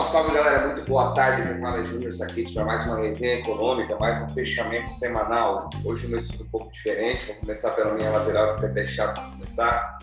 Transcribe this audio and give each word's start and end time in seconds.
Salve, 0.00 0.12
salve 0.12 0.34
galera, 0.34 0.66
muito 0.66 0.88
boa 0.88 1.12
tarde. 1.12 1.46
Quem 1.46 1.60
fala 1.60 1.78
é 1.78 1.84
Júnior 1.84 2.12
Saquete 2.12 2.54
para 2.54 2.64
mais 2.64 2.86
uma 2.86 3.00
resenha 3.00 3.40
econômica, 3.40 3.98
mais 3.98 4.22
um 4.22 4.28
fechamento 4.30 4.88
semanal. 4.88 5.68
Hoje 5.84 6.06
o 6.06 6.10
meu 6.10 6.18
estudo 6.18 6.44
um 6.44 6.48
pouco 6.48 6.72
diferente, 6.72 7.26
vou 7.26 7.36
começar 7.36 7.70
pela 7.72 7.92
minha 7.94 8.10
lateral, 8.10 8.56
que 8.56 8.64
é 8.64 8.68
até 8.68 8.86
chato 8.86 9.20
começar. 9.32 9.98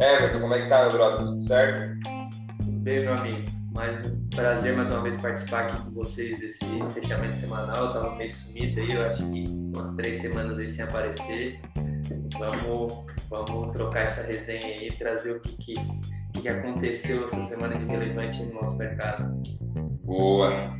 Everton, 0.00 0.40
como 0.40 0.54
é 0.54 0.60
que 0.60 0.68
tá, 0.68 0.82
meu 0.82 0.92
brother? 0.92 1.18
Tudo 1.18 1.40
certo? 1.40 2.00
Tudo 2.58 2.78
bem, 2.80 3.00
meu 3.02 3.14
amigo. 3.14 3.44
Mais 3.72 4.06
um 4.06 4.28
prazer 4.30 4.74
mais 4.74 4.90
uma 4.90 5.02
vez 5.02 5.16
participar 5.16 5.66
aqui 5.66 5.82
com 5.82 5.90
vocês 5.92 6.40
desse 6.40 6.64
fechamento 6.90 7.36
semanal. 7.36 7.86
Eu 7.86 7.92
tava 7.92 8.16
meio 8.16 8.30
sumido 8.30 8.80
aí, 8.80 8.90
eu 8.90 9.02
acho 9.02 9.30
que 9.30 9.44
umas 9.48 9.94
três 9.94 10.18
semanas 10.18 10.58
aí 10.58 10.68
sem 10.68 10.84
aparecer. 10.84 11.60
Vamos, 12.36 13.04
vamos 13.30 13.76
trocar 13.76 14.00
essa 14.00 14.22
resenha 14.22 14.66
aí, 14.66 14.90
trazer 14.90 15.36
o 15.36 15.40
que, 15.40 15.56
que 15.56 15.74
que 16.40 16.48
aconteceu 16.48 17.24
essa 17.26 17.42
semana 17.42 17.76
de 17.76 17.84
relevante 17.84 18.42
no 18.44 18.54
nosso 18.54 18.76
mercado. 18.78 19.42
Boa. 20.04 20.76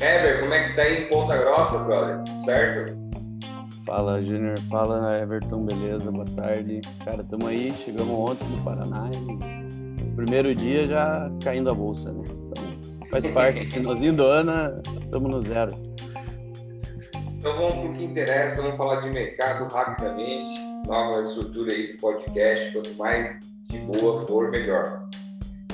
Ever, 0.00 0.40
como 0.40 0.54
é 0.54 0.68
que 0.68 0.74
tá 0.74 0.82
aí 0.82 1.04
em 1.04 1.08
Ponta 1.08 1.36
Grossa, 1.36 1.84
brother? 1.84 2.20
Certo? 2.44 2.96
Fala, 3.84 4.22
Júnior. 4.22 4.58
Fala, 4.70 5.16
Everton. 5.18 5.64
Beleza? 5.64 6.10
Boa 6.10 6.24
tarde. 6.36 6.80
Cara, 7.04 7.22
estamos 7.22 7.46
aí. 7.46 7.72
Chegamos 7.84 8.30
ontem 8.30 8.46
no 8.48 8.62
Paraná 8.62 9.10
e 9.14 10.04
primeiro 10.14 10.54
dia 10.54 10.84
já 10.84 11.30
caindo 11.42 11.70
a 11.70 11.74
bolsa, 11.74 12.12
né? 12.12 12.22
Então, 12.26 13.08
faz 13.10 13.26
parte. 13.30 13.64
Finalzinho 13.70 14.14
do 14.14 14.24
ano, 14.24 14.52
estamos 15.00 15.30
no 15.30 15.42
zero. 15.42 15.72
Então 17.38 17.56
vamos 17.56 17.74
para 17.74 17.90
o 17.90 17.92
que 17.94 18.04
interessa. 18.04 18.62
Vamos 18.62 18.76
falar 18.76 19.00
de 19.00 19.10
mercado 19.10 19.72
rapidamente. 19.72 20.50
Nova 20.86 21.22
estrutura 21.22 21.72
aí 21.72 21.92
do 21.92 22.00
podcast. 22.00 22.72
Quanto 22.72 22.94
mais 22.96 23.47
de 23.68 23.78
boa 23.78 24.26
for, 24.26 24.50
melhor. 24.50 25.06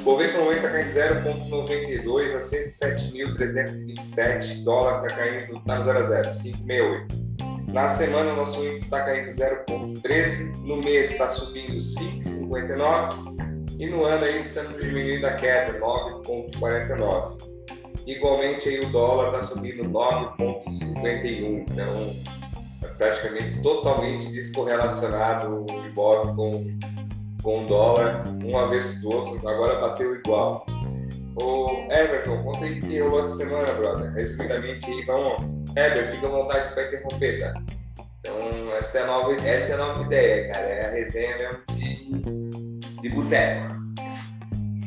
O 0.01 0.05
Bovespa 0.05 0.39
no 0.39 0.45
momento 0.45 0.67
está 0.67 0.71
caindo 0.71 0.93
0,92 0.93 2.35
a 2.35 2.39
107.327. 2.39 4.63
Dólar 4.63 5.03
está 5.03 5.17
caindo, 5.17 5.57
está 5.57 5.79
no 5.79 5.85
0 5.85 5.99
a 5.99 6.03
0, 6.03 6.31
5,68. 6.31 7.25
Na 7.73 7.89
semana, 7.89 8.35
nosso 8.35 8.63
índice 8.65 8.85
está 8.85 9.03
caindo 9.05 9.31
0,13. 9.31 10.59
No 10.59 10.77
mês 10.77 11.11
está 11.11 11.29
subindo 11.31 11.73
5,59. 11.73 13.35
E 13.79 13.87
no 13.87 14.05
ano 14.05 14.25
aí 14.25 14.41
estamos 14.41 14.81
diminuindo 14.81 15.27
a 15.27 15.33
queda, 15.33 15.81
9,49. 15.81 17.55
Igualmente 18.07 18.69
aí 18.69 18.81
o 18.81 18.91
dólar 18.91 19.29
está 19.29 19.41
subindo 19.41 19.85
9,51. 19.85 21.65
Então, 21.71 22.15
é 22.83 22.89
praticamente 22.99 23.63
totalmente 23.63 24.31
descorrelacionado 24.31 25.65
o 25.65 25.87
Ibov 25.87 26.37
com 26.37 26.67
com 27.45 27.63
o 27.63 27.67
dólar, 27.67 28.25
um 28.43 28.59
avesso 28.59 29.03
do 29.03 29.15
outro, 29.15 29.49
agora 29.49 29.79
bateu 29.79 30.17
igual. 30.17 30.67
O 31.41 31.87
Everton, 31.93 32.43
conta 32.43 32.65
aí 32.65 32.81
que 32.81 32.99
rolou 33.01 33.21
essa 33.21 33.37
semana, 33.37 33.71
brother. 33.73 34.13
Resumidamente 34.15 34.91
aí, 34.91 35.05
vamos. 35.05 35.43
Everton, 35.77 36.13
fica 36.13 36.27
à 36.27 36.31
vontade 36.31 36.75
para 36.75 36.87
interromper, 36.87 37.39
tá? 37.41 37.63
Então, 38.21 38.75
essa 38.79 38.99
é, 38.99 39.03
a 39.03 39.07
nova, 39.07 39.33
essa 39.35 39.73
é 39.73 39.75
a 39.75 39.79
nova 39.79 40.03
ideia, 40.03 40.53
cara. 40.53 40.67
É 40.67 40.87
a 40.87 40.91
resenha 40.91 41.37
mesmo 41.37 41.59
de, 41.73 43.01
de 43.03 43.09
boteco. 43.11 43.84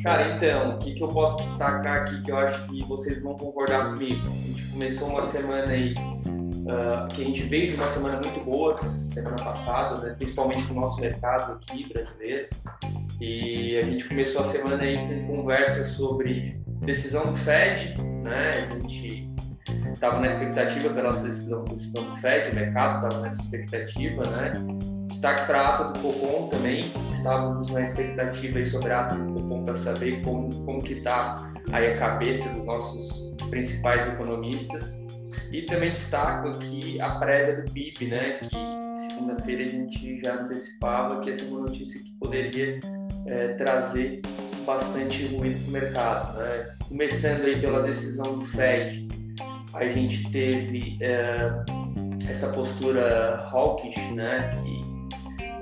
Cara, 0.08 0.26
então, 0.26 0.70
o 0.70 0.78
que, 0.78 0.94
que 0.94 1.02
eu 1.02 1.08
posso 1.08 1.36
destacar 1.42 1.98
aqui 1.98 2.22
que 2.22 2.32
eu 2.32 2.38
acho 2.38 2.66
que 2.66 2.82
vocês 2.86 3.22
vão 3.22 3.36
concordar 3.36 3.92
comigo? 3.92 4.26
A 4.26 4.30
gente 4.30 4.68
começou 4.68 5.08
uma 5.08 5.22
semana 5.26 5.70
aí 5.70 5.92
uh, 5.92 7.06
que 7.08 7.20
a 7.20 7.24
gente 7.26 7.42
veio 7.42 7.72
de 7.72 7.74
uma 7.74 7.88
semana 7.88 8.14
muito 8.14 8.42
boa, 8.42 8.78
semana 9.12 9.36
passada, 9.36 10.00
né, 10.00 10.14
principalmente 10.16 10.62
no 10.72 10.80
nosso 10.80 10.98
mercado 10.98 11.52
aqui 11.52 11.86
brasileiro. 11.92 12.48
E 13.20 13.76
a 13.76 13.84
gente 13.84 14.08
começou 14.08 14.40
a 14.40 14.44
semana 14.44 14.82
aí 14.82 14.96
com 14.96 15.26
conversa 15.26 15.84
sobre 15.84 16.56
decisão 16.80 17.30
do 17.30 17.36
Fed, 17.36 17.94
né? 18.24 18.66
A 18.66 18.80
gente 18.80 19.28
estava 19.92 20.20
na 20.20 20.28
expectativa 20.28 20.88
pela 20.88 21.10
nossa 21.10 21.26
decisão, 21.26 21.64
decisão 21.64 22.04
do 22.04 22.16
Fed, 22.16 22.52
o 22.52 22.54
mercado 22.54 23.04
estava 23.04 23.22
nessa 23.22 23.42
expectativa, 23.42 24.22
né? 24.30 24.52
Destaque 25.18 25.46
para 25.46 25.60
a 25.60 25.74
ata 25.74 25.84
do 25.84 25.98
Copom 25.98 26.46
também, 26.46 26.92
estávamos 27.10 27.68
na 27.72 27.82
expectativa 27.82 28.56
aí 28.60 28.64
sobre 28.64 28.92
a 28.92 29.00
ata 29.00 29.16
do 29.16 29.32
Copom 29.34 29.64
para 29.64 29.76
saber 29.76 30.22
como, 30.22 30.48
como 30.64 30.80
que 30.80 30.92
está 30.92 31.52
aí 31.72 31.88
a 31.88 31.96
cabeça 31.96 32.48
dos 32.50 32.64
nossos 32.64 33.34
principais 33.50 34.06
economistas. 34.06 34.96
E 35.50 35.62
também 35.62 35.92
destaco 35.92 36.50
aqui 36.50 37.00
a 37.00 37.16
prévia 37.18 37.62
do 37.62 37.72
PIB, 37.72 38.06
né, 38.06 38.34
que 38.34 38.48
segunda-feira 39.08 39.64
a 39.64 39.66
gente 39.66 40.20
já 40.22 40.34
antecipava 40.34 41.20
que 41.20 41.30
essa 41.30 41.44
é 41.44 41.48
uma 41.48 41.60
notícia 41.62 42.00
que 42.00 42.12
poderia 42.20 42.78
é, 43.26 43.48
trazer 43.54 44.20
bastante 44.64 45.26
ruído 45.34 45.58
para 45.64 45.68
o 45.68 45.72
mercado. 45.72 46.38
Né? 46.38 46.76
Começando 46.88 47.44
aí 47.44 47.60
pela 47.60 47.82
decisão 47.82 48.38
do 48.38 48.44
Fed, 48.44 49.08
a 49.74 49.84
gente 49.84 50.30
teve 50.30 50.96
é, 51.02 51.50
essa 52.30 52.46
postura 52.52 53.36
hawkish, 53.50 53.98
né, 54.12 54.52
que 54.62 54.97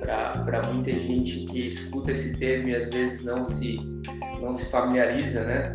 para 0.01 0.63
muita 0.73 0.91
gente 0.93 1.45
que 1.47 1.67
escuta 1.67 2.11
esse 2.11 2.37
termo 2.37 2.69
e 2.69 2.77
às 2.77 2.91
vezes 2.91 3.25
não 3.25 3.43
se, 3.43 3.77
não 4.41 4.53
se 4.53 4.65
familiariza, 4.67 5.45
né, 5.45 5.75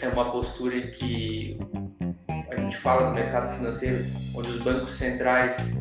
é 0.00 0.08
uma 0.08 0.30
postura 0.30 0.80
que 0.80 1.58
gente 2.68 2.76
fala 2.78 3.08
do 3.08 3.14
mercado 3.14 3.56
financeiro, 3.56 4.04
onde 4.34 4.50
os 4.50 4.60
bancos 4.60 4.92
centrais 4.92 5.72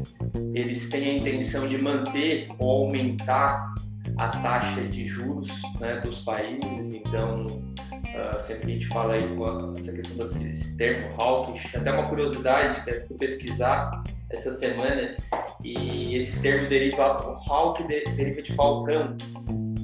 eles 0.54 0.90
têm 0.90 1.10
a 1.10 1.14
intenção 1.18 1.68
de 1.68 1.78
manter 1.78 2.48
ou 2.58 2.86
aumentar 2.86 3.76
a 4.18 4.30
taxa 4.30 4.82
de 4.84 5.06
juros 5.06 5.50
né, 5.80 6.00
dos 6.02 6.22
países. 6.22 6.96
Então, 6.96 7.46
uh, 7.46 8.42
sempre 8.42 8.72
a 8.72 8.74
gente 8.76 8.88
fala 8.88 9.14
aí 9.14 9.36
com 9.36 9.74
essa 9.78 9.92
questão 9.92 10.18
desse 10.18 10.76
termo 10.78 11.22
hawkish, 11.22 11.76
até 11.76 11.92
uma 11.92 12.04
curiosidade 12.04 12.82
que 12.84 13.14
eu 13.14 13.18
pesquisar 13.18 14.04
essa 14.30 14.54
semana 14.54 15.16
e 15.64 16.16
esse 16.16 16.42
termo 16.42 16.68
deriva 16.68 17.18
hawk 17.48 17.84
deriva 17.84 18.42
de 18.42 18.54
falcão. 18.54 19.16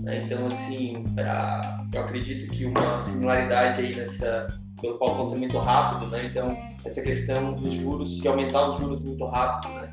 Né? 0.01 0.21
Então, 0.23 0.47
assim, 0.47 1.03
pra, 1.15 1.85
eu 1.93 2.01
acredito 2.01 2.51
que 2.53 2.65
uma 2.65 2.99
similaridade 2.99 3.81
aí 3.81 3.95
nessa 3.95 4.47
pelo 4.83 4.97
qual 4.97 5.15
vão 5.15 5.25
ser 5.25 5.37
muito 5.37 5.57
rápido, 5.57 6.11
né? 6.11 6.25
Então, 6.25 6.57
essa 6.83 7.01
questão 7.01 7.53
dos 7.53 7.73
juros, 7.73 8.17
de 8.17 8.27
aumentar 8.27 8.67
os 8.67 8.79
juros 8.79 9.01
muito 9.01 9.25
rápido, 9.25 9.73
né? 9.75 9.89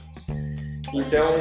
Então, 0.93 1.39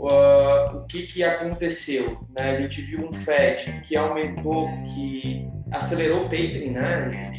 uh, 0.00 0.76
o 0.76 0.86
que, 0.86 1.06
que 1.06 1.24
aconteceu? 1.24 2.20
Né? 2.38 2.50
A 2.50 2.60
gente 2.60 2.82
viu 2.82 3.08
um 3.08 3.14
Fed 3.14 3.80
que 3.86 3.96
aumentou, 3.96 4.68
que 4.94 5.48
acelerou 5.72 6.20
o 6.20 6.24
tapering, 6.24 6.72
né? 6.72 7.32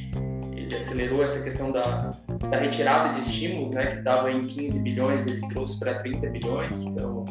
Ele 0.58 0.76
acelerou 0.76 1.24
essa 1.24 1.44
questão 1.44 1.72
da, 1.72 2.09
da 2.50 2.57
retirada 2.57 3.13
de 3.13 3.22
estímulos, 3.22 3.75
né? 3.75 3.85
Que 3.88 3.97
estava 4.00 4.31
em 4.31 4.41
15 4.41 4.79
bilhões, 4.79 5.25
ele 5.28 5.41
trouxe 5.50 5.79
para 5.79 5.96
30 5.96 6.29
bilhões. 6.29 6.81
Então, 6.81 7.25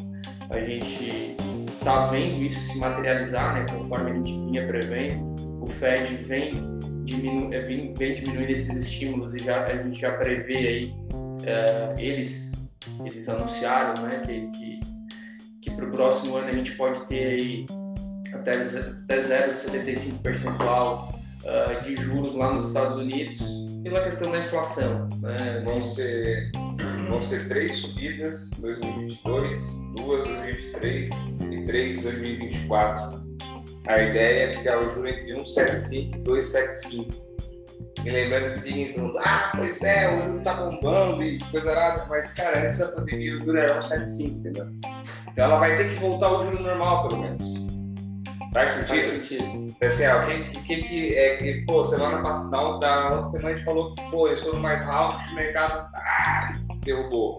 a 0.50 0.58
gente 0.60 1.36
está 1.78 2.06
vendo 2.08 2.42
isso 2.42 2.60
se 2.60 2.78
materializar, 2.78 3.54
né? 3.54 3.66
Conforme 3.70 4.10
a 4.10 4.14
gente 4.14 4.32
vinha 4.32 4.66
prevendo. 4.66 5.30
O 5.62 5.66
Fed 5.66 6.16
vem 6.24 6.52
diminu 7.04 7.52
é, 7.52 7.60
vem, 7.62 7.92
vem 7.94 8.14
diminuindo 8.14 8.50
esses 8.50 8.76
estímulos 8.76 9.34
e 9.34 9.38
já, 9.38 9.64
a 9.64 9.76
gente 9.76 10.00
já 10.00 10.12
prevê 10.16 10.56
aí, 10.56 10.94
é, 11.44 11.94
eles, 11.98 12.52
eles 13.04 13.28
anunciaram 13.28 14.02
né, 14.02 14.22
que, 14.24 14.46
que, 14.50 14.80
que 15.62 15.70
para 15.72 15.86
o 15.86 15.90
próximo 15.90 16.36
ano 16.36 16.48
a 16.48 16.52
gente 16.52 16.72
pode 16.72 17.00
ter 17.06 17.40
aí 17.40 17.66
até, 18.32 18.52
até 18.52 19.48
0,75 19.48 20.22
percentual 20.22 21.12
uh, 21.42 21.82
de 21.82 21.96
juros 21.96 22.36
lá 22.36 22.54
nos 22.54 22.68
Estados 22.68 22.96
Unidos 22.96 23.40
pela 23.82 24.02
questão 24.02 24.30
da 24.30 24.38
inflação. 24.40 25.08
Né? 25.20 25.62
Vão, 25.64 25.80
ser, 25.80 26.50
vão 27.08 27.20
ser 27.20 27.48
três 27.48 27.76
subidas 27.76 28.50
em 28.52 28.60
2022, 28.62 29.58
duas 29.96 30.26
em 30.26 30.34
2023 30.34 31.10
e 31.50 31.66
três 31.66 31.98
em 31.98 32.02
2024 32.02 33.30
a 33.86 34.02
ideia 34.02 34.44
é 34.44 34.52
ficar 34.52 34.78
o 34.78 34.90
juro 34.90 35.08
entre 35.08 35.34
1,75 35.34 35.92
e 35.92 36.18
2,75. 36.22 37.30
E 38.04 38.10
lembrando 38.10 38.54
que 38.54 38.60
seguinte, 38.60 38.92
todo 38.94 39.04
mundo, 39.04 39.18
ah, 39.18 39.52
pois 39.54 39.82
é, 39.82 40.16
o 40.16 40.22
juro 40.22 40.42
tá 40.42 40.54
bombando 40.54 41.22
e 41.22 41.38
coisa 41.50 41.74
nada, 41.74 42.06
mas 42.08 42.32
cara, 42.32 42.68
antes 42.68 42.78
da 42.78 42.88
pandemia 42.88 43.36
o 43.36 43.40
juro 43.40 43.58
era 43.58 43.80
1,75, 43.80 44.26
entendeu? 44.26 44.66
Então 45.32 45.44
ela 45.44 45.58
vai 45.58 45.76
ter 45.76 45.92
que 45.92 46.00
voltar 46.00 46.26
ao 46.26 46.42
juro 46.42 46.62
normal, 46.62 47.08
pelo 47.08 47.22
menos. 47.22 47.49
Faz 48.52 48.72
sentido? 48.72 48.88
Faz 48.88 49.28
sentido. 49.28 49.76
Assim, 49.82 50.06
ó, 50.06 50.24
que, 50.24 50.60
que, 50.62 50.82
que, 50.82 51.14
é 51.14 51.36
que, 51.36 51.64
pô, 51.66 51.84
semana 51.84 52.20
passada, 52.22 52.78
da 52.78 53.08
outra 53.08 53.24
semana 53.24 53.50
a 53.50 53.56
gente 53.56 53.64
falou 53.64 53.94
que, 53.94 54.02
pô, 54.10 54.26
eu 54.26 54.34
estou 54.34 54.54
no 54.54 54.60
mais 54.60 54.86
alto, 54.88 55.16
o 55.30 55.34
mercado 55.34 55.88
ah, 55.94 56.52
derrubou. 56.84 57.38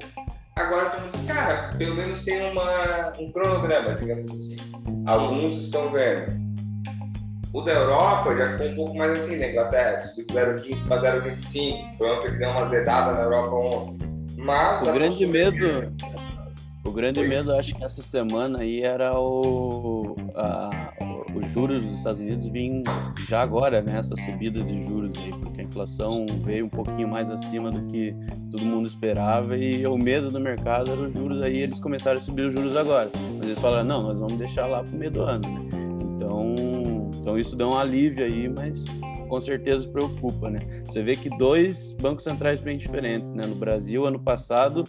Agora 0.55 0.89
todo 0.89 1.01
mundo 1.01 1.11
diz, 1.13 1.25
cara, 1.25 1.69
pelo 1.77 1.95
menos 1.95 2.23
tem 2.23 2.51
uma, 2.51 3.11
um 3.19 3.31
cronograma, 3.31 3.95
digamos 3.95 4.31
assim. 4.31 4.57
Alguns 5.05 5.57
estão 5.57 5.91
vendo. 5.91 6.39
O 7.53 7.61
da 7.61 7.71
Europa 7.73 8.35
já 8.35 8.51
ficou 8.51 8.67
um 8.67 8.75
pouco 8.75 8.97
mais 8.97 9.17
assim, 9.17 9.37
na 9.37 9.47
Inglaterra, 9.47 9.99
subiu 9.99 10.25
0,15 10.27 10.87
para 10.87 11.21
0,25. 11.21 11.97
Foi 11.97 12.09
ontem 12.09 12.31
que 12.31 12.37
deu 12.37 12.49
uma 12.49 12.65
zedada 12.67 13.13
na 13.13 13.21
Europa 13.23 13.55
ontem. 13.55 14.07
Mas 14.37 14.81
o 14.81 14.93
grande 14.93 15.25
medo, 15.25 15.93
o 16.83 16.91
grande 16.91 17.19
Foi. 17.19 17.27
medo, 17.27 17.53
acho 17.53 17.75
que 17.75 17.83
essa 17.83 18.01
semana 18.01 18.61
aí 18.61 18.81
era 18.81 19.17
o, 19.17 20.15
a, 20.35 20.90
os 21.35 21.45
juros 21.51 21.85
dos 21.85 21.97
Estados 21.97 22.21
Unidos 22.21 22.47
vêm 22.47 22.83
já 23.27 23.41
agora, 23.41 23.81
né? 23.81 23.97
Essa 23.99 24.15
subida 24.15 24.63
de 24.63 24.85
juros 24.85 25.17
aí, 25.17 25.31
porque 25.31 25.61
inflação 25.61 26.25
veio 26.43 26.65
um 26.65 26.69
pouquinho 26.69 27.07
mais 27.07 27.29
acima 27.29 27.71
do 27.71 27.81
que 27.87 28.15
todo 28.49 28.65
mundo 28.65 28.87
esperava 28.87 29.57
e 29.57 29.85
o 29.85 29.97
medo 29.97 30.29
do 30.29 30.39
mercado 30.39 30.91
era 30.91 31.01
os 31.01 31.13
juros, 31.13 31.41
aí 31.43 31.57
eles 31.57 31.79
começaram 31.79 32.17
a 32.17 32.21
subir 32.21 32.45
os 32.45 32.53
juros 32.53 32.75
agora. 32.75 33.09
Mas 33.37 33.47
eles 33.47 33.59
falaram, 33.59 33.85
não, 33.85 34.01
nós 34.01 34.19
vamos 34.19 34.37
deixar 34.37 34.67
lá 34.67 34.83
para 34.83 34.93
o 34.93 34.97
meio 34.97 35.11
do 35.11 35.23
ano. 35.23 35.41
Né? 35.47 35.69
Então, 36.15 36.55
então 37.19 37.37
isso 37.37 37.55
dá 37.55 37.67
um 37.67 37.77
alívio 37.77 38.25
aí, 38.25 38.49
mas 38.49 38.85
com 39.31 39.39
certeza 39.39 39.87
preocupa, 39.87 40.49
né? 40.49 40.59
Você 40.83 41.01
vê 41.01 41.15
que 41.15 41.29
dois 41.37 41.93
bancos 41.93 42.25
centrais 42.25 42.59
bem 42.59 42.75
diferentes, 42.75 43.31
né? 43.31 43.45
No 43.47 43.55
Brasil, 43.55 44.05
ano 44.05 44.19
passado, 44.19 44.83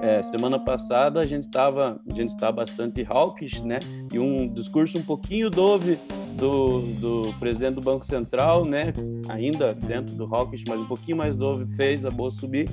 é, 0.00 0.22
semana 0.22 0.56
passada, 0.56 1.18
a 1.18 1.24
gente 1.24 1.46
estava, 1.46 2.00
a 2.08 2.14
gente 2.14 2.28
está 2.28 2.52
bastante 2.52 3.02
hawkish, 3.02 3.60
né? 3.62 3.80
E 4.12 4.16
um 4.20 4.46
discurso 4.46 4.98
um 4.98 5.02
pouquinho 5.02 5.50
dove 5.50 5.98
do, 6.36 6.80
do 7.00 7.34
presidente 7.40 7.74
do 7.74 7.80
Banco 7.80 8.06
Central, 8.06 8.64
né? 8.64 8.92
Ainda 9.28 9.74
dentro 9.74 10.14
do 10.14 10.32
hawkish, 10.32 10.62
mas 10.68 10.78
um 10.78 10.86
pouquinho 10.86 11.16
mais 11.16 11.34
dove, 11.34 11.66
fez 11.74 12.06
a 12.06 12.10
bolsa 12.10 12.38
subir. 12.38 12.68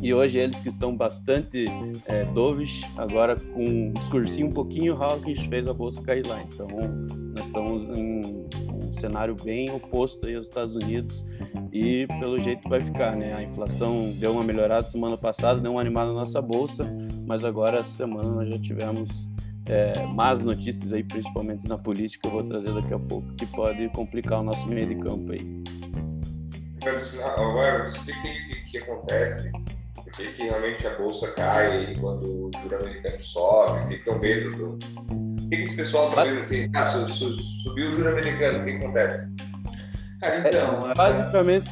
E 0.00 0.14
hoje 0.14 0.38
eles 0.38 0.58
que 0.58 0.70
estão 0.70 0.96
bastante 0.96 1.66
é, 2.06 2.24
dovish, 2.24 2.82
agora 2.96 3.36
com 3.36 3.62
um 3.62 3.92
discursinho 3.92 4.46
um 4.46 4.52
pouquinho 4.52 4.94
hawkish, 4.94 5.46
fez 5.48 5.66
a 5.68 5.74
bolsa 5.74 6.00
cair 6.00 6.24
lá. 6.26 6.42
Então, 6.42 6.66
nós 7.36 7.44
estamos 7.44 7.98
em 7.98 8.46
cenário 9.00 9.34
bem 9.34 9.70
oposto 9.70 10.26
aí 10.26 10.34
aos 10.34 10.48
Estados 10.48 10.76
Unidos 10.76 11.24
e 11.72 12.06
pelo 12.18 12.38
jeito 12.40 12.68
vai 12.68 12.80
ficar, 12.80 13.16
né? 13.16 13.34
A 13.34 13.42
inflação 13.42 14.12
deu 14.16 14.32
uma 14.32 14.44
melhorada 14.44 14.86
semana 14.86 15.16
passada, 15.16 15.60
deu 15.60 15.72
uma 15.72 15.80
animada 15.80 16.08
na 16.08 16.14
nossa 16.14 16.40
bolsa, 16.42 16.84
mas 17.26 17.44
agora 17.44 17.78
essa 17.78 17.90
semana 17.90 18.28
nós 18.28 18.48
já 18.48 18.58
tivemos 18.58 19.28
é, 19.66 20.04
más 20.06 20.42
notícias 20.44 20.92
aí, 20.92 21.04
principalmente 21.04 21.68
na 21.68 21.78
política, 21.78 22.26
eu 22.26 22.32
vou 22.32 22.44
trazer 22.44 22.74
daqui 22.74 22.92
a 22.92 22.98
pouco, 22.98 23.32
que 23.34 23.46
pode 23.46 23.88
complicar 23.90 24.40
o 24.40 24.42
nosso 24.42 24.66
meio 24.66 24.86
de 24.86 24.96
campo 24.96 25.32
aí. 25.32 25.62
Agora, 27.36 27.88
o 27.88 28.04
que, 28.04 28.70
que, 28.70 28.78
acontece? 28.78 29.50
Por 29.94 30.10
que, 30.12 30.24
que 30.32 30.42
realmente 30.44 30.86
a 30.86 30.96
bolsa 30.96 31.30
cai 31.32 31.94
quando 32.00 32.24
o 32.24 32.50
juro 32.62 32.76
americano 32.80 33.22
sobe? 33.22 33.84
O 33.84 33.88
que, 33.88 33.98
que 33.98 34.10
é 34.10 34.12
o 34.12 34.18
medo 34.18 34.56
do, 34.56 34.78
que, 35.50 35.56
que 35.56 35.62
esse 35.64 35.76
pessoal 35.76 36.08
está 36.08 36.24
vendo 36.24 36.38
assim? 36.38 36.70
Ah, 36.74 36.86
subiu 36.86 37.90
o 37.90 37.94
juro 37.94 38.08
americano, 38.08 38.60
o 38.60 38.64
que 38.64 38.70
acontece? 38.70 39.36
Cara, 40.20 40.48
então. 40.48 40.90
É, 40.90 40.94
basicamente, 40.94 41.70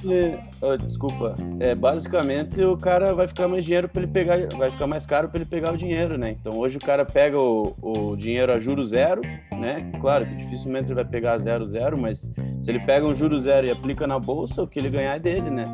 oh, 0.63 0.77
desculpa, 0.77 1.35
é, 1.61 1.75
basicamente 1.75 2.63
o 2.63 2.79
cara 2.79 3.13
vai 3.13 3.29
ficar 3.29 3.47
mais 3.47 3.63
dinheiro 3.63 3.91
para 3.91 4.03
ele 4.03 4.11
pegar, 4.11 4.39
vai 4.57 4.71
ficar 4.71 4.87
mais 4.87 5.05
caro 5.05 5.29
para 5.29 5.39
ele 5.39 5.45
pegar 5.45 5.75
o 5.75 5.77
dinheiro, 5.77 6.17
né? 6.17 6.31
Então 6.31 6.59
hoje 6.59 6.79
o 6.79 6.81
cara 6.81 7.05
pega 7.05 7.39
o, 7.39 7.77
o 7.83 8.17
dinheiro 8.17 8.51
a 8.51 8.59
juro 8.59 8.83
zero, 8.83 9.21
né? 9.53 9.93
Claro 10.01 10.25
que 10.27 10.35
dificilmente 10.37 10.87
ele 10.87 10.95
vai 10.95 11.05
pegar 11.05 11.39
zero 11.39 11.67
zero, 11.67 11.99
mas 11.99 12.33
se 12.63 12.71
ele 12.71 12.81
pega 12.81 13.07
um 13.07 13.15
juro 13.15 13.39
zero 13.39 13.67
e 13.67 13.71
aplica 13.71 14.07
na 14.07 14.19
bolsa, 14.19 14.63
o 14.63 14.67
que 14.67 14.79
ele 14.79 14.89
ganhar 14.89 15.17
é 15.17 15.19
dele, 15.19 15.51
né? 15.51 15.65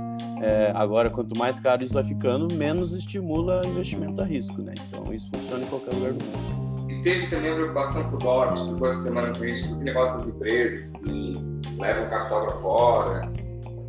É, 0.42 0.72
agora, 0.74 1.08
quanto 1.08 1.38
mais 1.38 1.60
caro 1.60 1.80
isso 1.80 1.94
vai 1.94 2.04
ficando, 2.04 2.52
menos 2.56 2.92
estimula 2.92 3.62
investimento 3.64 4.20
a 4.20 4.24
risco, 4.24 4.60
né? 4.60 4.74
Então 4.88 5.14
isso 5.14 5.30
funciona 5.32 5.64
em 5.64 5.68
qualquer 5.68 5.94
lugar 5.94 6.12
do 6.12 6.24
mundo 6.24 6.63
teve 7.04 7.26
também 7.28 7.52
a 7.52 7.54
preocupação 7.54 8.02
com 8.10 8.16
o 8.16 8.18
dólar, 8.18 8.54
explicou 8.54 8.88
essa 8.88 8.98
semana 8.98 9.32
com 9.36 9.44
isso, 9.44 9.68
porque 9.68 9.84
negócio 9.84 10.18
das 10.18 10.28
empresas 10.28 10.92
que 10.96 11.32
levam 11.78 12.08
capital 12.08 12.46
para 12.46 12.56
fora. 12.56 13.20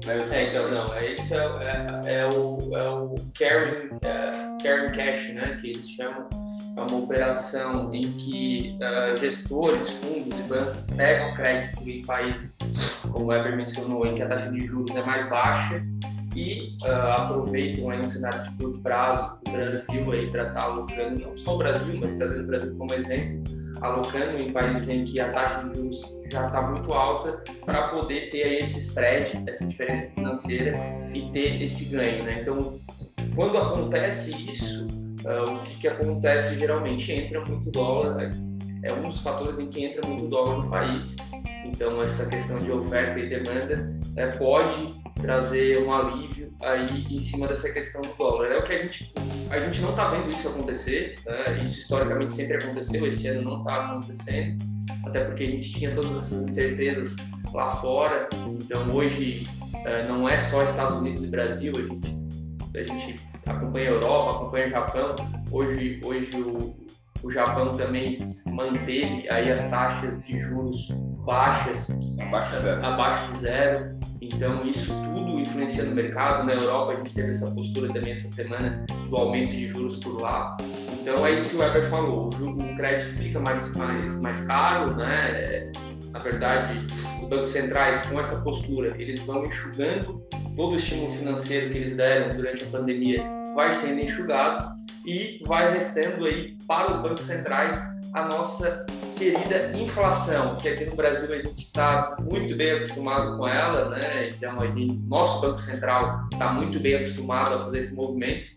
Né? 0.06 0.28
É, 0.32 0.50
então, 0.50 0.70
não, 0.70 0.94
é, 0.94 1.14
esse 1.14 1.34
é, 1.34 1.38
é, 1.38 2.14
é, 2.20 2.28
o, 2.28 2.58
é 2.76 2.92
o 2.92 3.16
carrying, 3.34 3.90
é, 4.04 4.58
carrying 4.62 4.92
cash, 4.92 5.34
né, 5.34 5.58
que 5.62 5.70
eles 5.70 5.90
chamam. 5.90 6.28
É 6.78 6.82
uma 6.82 6.98
operação 6.98 7.94
em 7.94 8.02
que 8.02 8.78
uh, 8.82 9.18
gestores, 9.18 9.90
fundos 9.92 10.38
e 10.38 10.44
bancos 10.44 10.88
pegam 10.98 11.34
crédito 11.34 11.90
em 11.90 12.06
países, 12.06 12.58
como 13.02 13.24
o 13.24 13.28
Weber 13.28 13.56
mencionou, 13.56 14.06
em 14.06 14.14
que 14.14 14.22
a 14.22 14.28
taxa 14.28 14.52
de 14.52 14.60
juros 14.60 14.94
é 14.94 15.02
mais 15.02 15.26
baixa 15.30 15.82
e 16.36 16.76
uh, 16.84 17.22
aproveitam 17.22 17.90
aí 17.90 18.00
um 18.00 18.04
cenário 18.04 18.44
de 18.44 18.58
curto 18.58 18.80
prazo 18.80 19.40
do 19.46 19.52
Brasil 19.52 20.12
aí 20.12 20.30
para 20.30 20.48
estar 20.48 20.54
tá 20.54 20.64
alocando, 20.66 21.22
não 21.22 21.38
só 21.38 21.56
o 21.56 21.58
Brasil, 21.58 21.98
mas 22.02 22.18
trazendo 22.18 22.44
o 22.44 22.48
Brasil 22.48 22.76
como 22.78 22.94
exemplo, 22.94 23.44
alocando 23.82 24.38
em 24.40 24.52
países 24.52 24.90
em 24.90 25.06
que 25.06 25.20
a 25.20 25.32
taxa 25.32 25.70
de 25.70 25.78
juros 25.78 26.20
já 26.30 26.48
está 26.48 26.62
muito 26.70 26.94
alta 26.94 27.42
para 27.66 27.88
poder 27.90 28.30
ter 28.30 28.44
aí 28.44 28.58
esse 28.58 28.80
spread, 28.80 29.44
essa 29.48 29.66
diferença 29.66 30.12
financeira 30.14 30.78
e 31.14 31.30
ter 31.32 31.62
esse 31.64 31.86
ganho, 31.86 32.24
né? 32.24 32.40
Então, 32.42 32.80
quando 33.34 33.58
acontece 33.58 34.32
isso, 34.50 34.88
uh, 35.26 35.54
o 35.54 35.64
que, 35.64 35.80
que 35.80 35.88
acontece 35.88 36.60
geralmente? 36.60 37.12
Entra 37.12 37.44
muito 37.46 37.72
dólar, 37.72 38.32
é 38.84 38.94
um 38.94 39.08
dos 39.08 39.22
fatores 39.22 39.58
em 39.60 39.68
que 39.68 39.86
entra 39.86 40.08
muito 40.08 40.28
dólar 40.28 40.64
no 40.64 40.70
país. 40.70 41.16
Então, 41.66 42.02
essa 42.02 42.26
questão 42.28 42.58
de 42.60 42.72
oferta 42.72 43.20
e 43.20 43.28
demanda 43.28 43.90
é, 44.16 44.28
pode 44.28 45.05
trazer 45.22 45.78
um 45.84 45.94
alívio 45.94 46.54
aí 46.62 47.08
em 47.10 47.20
cima 47.20 47.48
dessa 47.48 47.72
questão 47.72 48.02
do 48.02 48.14
dólar. 48.16 48.52
É 48.52 48.58
o 48.58 48.64
que 48.64 48.74
a 48.74 48.82
gente 48.82 49.14
a 49.50 49.60
gente 49.60 49.82
não 49.82 49.92
está 49.92 50.10
vendo 50.10 50.30
isso 50.30 50.48
acontecer, 50.48 51.16
né? 51.26 51.64
isso 51.64 51.80
historicamente 51.80 52.36
sempre 52.36 52.58
aconteceu, 52.58 53.06
esse 53.06 53.28
ano 53.28 53.50
não 53.50 53.60
está 53.60 53.86
acontecendo, 53.86 54.64
até 55.06 55.24
porque 55.24 55.44
a 55.44 55.48
gente 55.48 55.72
tinha 55.72 55.94
todas 55.94 56.18
essas 56.18 56.44
incertezas 56.44 57.16
lá 57.54 57.76
fora. 57.76 58.28
Então 58.34 58.92
hoje 58.94 59.48
é, 59.86 60.06
não 60.08 60.28
é 60.28 60.38
só 60.38 60.64
Estados 60.64 60.98
Unidos 60.98 61.24
e 61.24 61.28
Brasil, 61.28 61.74
a 61.76 61.82
gente, 61.82 62.78
a 62.78 62.84
gente 62.84 63.16
acompanha 63.46 63.90
a 63.90 63.94
Europa, 63.94 64.36
acompanha 64.38 64.68
o 64.68 64.70
Japão. 64.72 65.16
Hoje 65.52 66.02
hoje 66.04 66.30
o, 66.42 66.76
o 67.24 67.32
Japão 67.32 67.72
também 67.72 68.36
manteve 68.46 69.30
aí 69.30 69.52
as 69.52 69.70
taxas 69.70 70.22
de 70.24 70.40
juros 70.40 70.90
baixas, 71.26 71.90
abaixo 72.20 72.56
de 72.56 72.62
zero. 72.62 72.86
Abaixo 72.86 73.32
de 73.32 73.38
zero. 73.40 74.00
Então, 74.22 74.58
isso 74.66 74.94
tudo 75.04 75.40
influencia 75.40 75.84
no 75.84 75.96
mercado. 75.96 76.46
Na 76.46 76.54
Europa, 76.54 76.94
a 76.94 76.96
gente 76.98 77.14
teve 77.14 77.32
essa 77.32 77.50
postura 77.52 77.92
também 77.92 78.14
essa 78.14 78.30
semana 78.30 78.86
do 79.10 79.16
aumento 79.16 79.50
de 79.50 79.68
juros 79.68 79.98
por 79.98 80.22
lá. 80.22 80.56
Então, 81.02 81.26
é 81.26 81.34
isso 81.34 81.50
que 81.50 81.56
o 81.56 81.60
Weber 81.60 81.90
falou: 81.90 82.30
o, 82.30 82.76
crédito 82.76 83.18
fica 83.18 83.40
mais, 83.40 83.76
mais, 83.76 84.20
mais 84.20 84.42
caro, 84.46 84.96
né? 84.96 85.72
Na 86.12 86.20
verdade, 86.20 86.86
os 87.22 87.28
bancos 87.28 87.52
centrais, 87.52 88.04
com 88.04 88.20
essa 88.20 88.42
postura, 88.42 88.94
eles 88.98 89.20
vão 89.22 89.44
enxugando 89.44 90.24
todo 90.56 90.74
o 90.74 90.76
estímulo 90.76 91.12
financeiro 91.12 91.72
que 91.72 91.78
eles 91.78 91.98
deram 91.98 92.36
durante 92.36 92.64
a 92.64 92.68
pandemia, 92.68 93.24
vai 93.54 93.72
sendo 93.74 94.00
enxugado 94.00 94.74
e 95.06 95.42
vai 95.46 95.74
restando 95.74 96.26
aí 96.26 96.56
para 96.66 96.92
os 96.92 96.98
bancos 97.02 97.26
centrais 97.26 97.95
a 98.16 98.30
nossa 98.30 98.86
querida 99.18 99.78
inflação, 99.78 100.56
que 100.56 100.70
aqui 100.70 100.86
no 100.86 100.96
Brasil 100.96 101.34
a 101.34 101.42
gente 101.42 101.66
está 101.66 102.16
muito 102.20 102.56
bem 102.56 102.72
acostumado 102.72 103.38
com 103.38 103.46
ela, 103.46 103.90
né? 103.90 104.30
Então, 104.30 104.58
a 104.58 104.68
gente, 104.68 104.94
nosso 105.06 105.42
Banco 105.42 105.60
Central 105.60 106.26
está 106.32 106.54
muito 106.54 106.80
bem 106.80 106.96
acostumado 106.96 107.54
a 107.54 107.66
fazer 107.66 107.80
esse 107.80 107.94
movimento. 107.94 108.56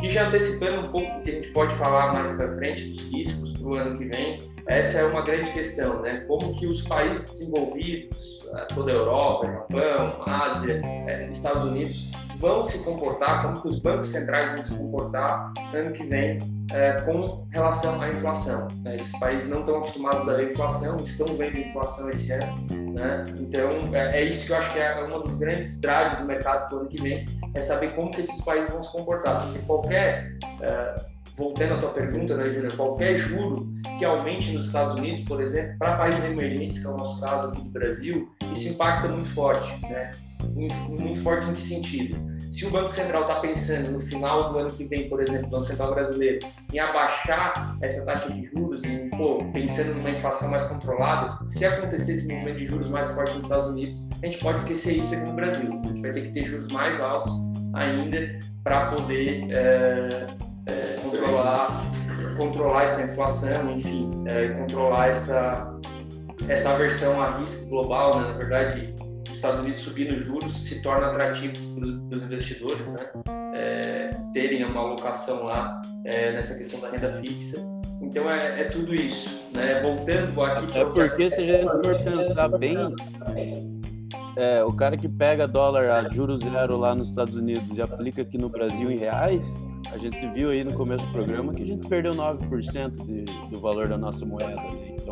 E 0.00 0.10
já 0.10 0.28
antecipando 0.28 0.86
um 0.86 0.92
pouco 0.92 1.08
o 1.08 1.22
que 1.22 1.30
a 1.30 1.34
gente 1.34 1.48
pode 1.48 1.74
falar 1.74 2.12
mais 2.12 2.30
para 2.36 2.54
frente 2.54 2.84
dos 2.84 3.02
riscos 3.10 3.52
para 3.54 3.66
o 3.66 3.74
ano 3.74 3.98
que 3.98 4.04
vem, 4.04 4.38
essa 4.66 4.98
é 4.98 5.04
uma 5.04 5.22
grande 5.22 5.50
questão, 5.50 6.02
né? 6.02 6.24
Como 6.28 6.54
que 6.56 6.66
os 6.66 6.82
países 6.82 7.24
desenvolvidos, 7.32 8.46
eh, 8.54 8.66
toda 8.72 8.92
a 8.92 8.94
Europa, 8.94 9.46
Japão, 9.48 10.22
Ásia, 10.24 10.80
eh, 10.84 11.28
Estados 11.32 11.68
Unidos, 11.68 12.12
vão 12.40 12.64
se 12.64 12.82
comportar, 12.82 13.42
como 13.42 13.60
que 13.60 13.68
os 13.68 13.78
bancos 13.78 14.08
centrais 14.08 14.52
vão 14.52 14.62
se 14.62 14.74
comportar 14.74 15.52
ano 15.74 15.92
que 15.92 16.04
vem 16.04 16.38
é, 16.72 16.92
com 17.02 17.46
relação 17.52 18.00
à 18.00 18.08
inflação. 18.08 18.66
Né? 18.82 18.96
Esses 18.96 19.16
países 19.18 19.48
não 19.48 19.60
estão 19.60 19.76
acostumados 19.76 20.26
a 20.26 20.34
ver 20.34 20.52
inflação, 20.52 20.96
estão 20.96 21.26
vendo 21.36 21.58
inflação 21.58 22.08
esse 22.08 22.32
ano. 22.32 22.66
Né? 22.94 23.24
Então, 23.38 23.94
é, 23.94 24.20
é, 24.20 24.24
isso 24.24 24.46
que 24.46 24.52
eu 24.52 24.56
acho 24.56 24.72
que 24.72 24.78
é 24.78 24.94
uma 25.02 25.20
dos 25.20 25.34
grandes 25.36 25.78
drives 25.80 26.18
do 26.18 26.24
mercado 26.24 26.66
para 26.66 26.76
o 26.76 26.80
ano 26.80 26.88
que 26.88 27.02
vem, 27.02 27.24
é 27.54 27.60
saber 27.60 27.94
como 27.94 28.10
que 28.10 28.22
esses 28.22 28.42
países 28.42 28.70
vão 28.70 28.82
se 28.82 28.90
comportar. 28.90 29.42
Porque 29.44 29.58
qualquer, 29.60 30.38
é, 30.62 30.96
voltando 31.36 31.74
à 31.74 31.78
tua 31.78 31.90
pergunta, 31.90 32.36
né, 32.36 32.50
Júnior, 32.50 32.74
qualquer 32.74 33.16
juro 33.16 33.68
que 33.98 34.04
aumente 34.04 34.52
nos 34.52 34.66
Estados 34.66 34.98
Unidos, 34.98 35.24
por 35.24 35.42
exemplo, 35.42 35.76
para 35.78 35.96
países 35.98 36.24
emergentes, 36.24 36.78
que 36.78 36.86
é 36.86 36.88
o 36.88 36.96
nosso 36.96 37.20
caso 37.20 37.48
aqui 37.48 37.62
do 37.62 37.68
Brasil, 37.68 38.30
isso 38.54 38.68
impacta 38.68 39.08
muito 39.08 39.28
forte. 39.34 39.78
Né? 39.82 40.10
Muito 40.48 41.22
forte 41.22 41.48
em 41.48 41.52
que 41.52 41.62
sentido? 41.62 42.30
Se 42.50 42.66
o 42.66 42.70
Banco 42.70 42.90
Central 42.90 43.22
está 43.22 43.36
pensando 43.36 43.92
no 43.92 44.00
final 44.00 44.52
do 44.52 44.58
ano 44.58 44.70
que 44.70 44.84
vem, 44.84 45.08
por 45.08 45.22
exemplo, 45.22 45.46
o 45.46 45.50
Banco 45.50 45.64
Central 45.64 45.94
brasileiro, 45.94 46.40
em 46.72 46.78
abaixar 46.80 47.76
essa 47.80 48.04
taxa 48.04 48.32
de 48.32 48.44
juros, 48.46 48.82
pô, 49.16 49.38
pensando 49.52 49.94
numa 49.94 50.10
inflação 50.10 50.50
mais 50.50 50.64
controlada, 50.64 51.28
se 51.46 51.64
acontecer 51.64 52.14
esse 52.14 52.26
movimento 52.26 52.58
de 52.58 52.66
juros 52.66 52.88
mais 52.88 53.08
forte 53.10 53.34
nos 53.34 53.44
Estados 53.44 53.68
Unidos, 53.68 54.08
a 54.20 54.26
gente 54.26 54.38
pode 54.38 54.60
esquecer 54.60 54.98
isso 54.98 55.14
aqui 55.14 55.28
no 55.28 55.36
Brasil. 55.36 55.80
A 55.80 55.86
gente 55.86 56.02
vai 56.02 56.10
ter 56.10 56.22
que 56.22 56.32
ter 56.32 56.42
juros 56.42 56.72
mais 56.72 57.00
altos 57.00 57.32
ainda 57.74 58.40
para 58.64 58.96
poder 58.96 59.46
é, 59.52 60.26
é, 60.66 60.98
controlar, 61.02 61.84
controlar 62.36 62.82
essa 62.82 63.02
inflação, 63.02 63.70
enfim, 63.76 64.10
é, 64.26 64.48
controlar 64.48 65.08
essa, 65.08 65.78
essa 66.48 66.70
aversão 66.70 67.22
a 67.22 67.38
risco 67.38 67.68
global, 67.68 68.20
né? 68.20 68.32
na 68.32 68.38
verdade 68.38 68.94
Estados 69.40 69.60
Unidos 69.60 69.80
subindo 69.80 70.12
juros 70.22 70.52
se 70.52 70.82
torna 70.82 71.06
atrativo 71.06 71.54
para 71.74 72.16
os 72.18 72.22
investidores, 72.22 72.86
né? 72.86 72.96
É, 73.54 74.10
terem 74.34 74.64
uma 74.64 74.80
alocação 74.80 75.44
lá 75.44 75.80
é, 76.04 76.32
nessa 76.32 76.54
questão 76.54 76.78
da 76.78 76.90
renda 76.90 77.20
fixa. 77.22 77.58
Então 78.02 78.30
é, 78.30 78.60
é 78.60 78.64
tudo 78.64 78.94
isso, 78.94 79.46
né? 79.54 79.80
Voltando 79.80 80.42
aqui. 80.42 80.78
É 80.78 80.84
porque 80.84 81.30
se 81.30 81.40
a 81.40 81.44
gente 81.44 81.64
for 81.64 81.98
pensar 82.04 82.48
bem, 82.48 82.76
é, 84.36 84.62
o 84.62 84.72
cara 84.72 84.96
que 84.96 85.08
pega 85.08 85.48
dólar 85.48 85.90
a 85.90 86.08
juros 86.10 86.40
zero 86.40 86.76
lá 86.76 86.94
nos 86.94 87.08
Estados 87.08 87.34
Unidos 87.34 87.76
e 87.76 87.80
aplica 87.80 88.20
aqui 88.20 88.36
no 88.36 88.50
Brasil 88.50 88.90
em 88.90 88.98
reais, 88.98 89.64
a 89.90 89.96
gente 89.96 90.18
viu 90.34 90.50
aí 90.50 90.62
no 90.62 90.74
começo 90.74 91.06
do 91.06 91.12
programa 91.12 91.54
que 91.54 91.62
a 91.62 91.66
gente 91.66 91.88
perdeu 91.88 92.12
9% 92.12 93.06
de, 93.06 93.24
do 93.50 93.58
valor 93.58 93.88
da 93.88 93.96
nossa 93.96 94.24
moeda. 94.26 94.62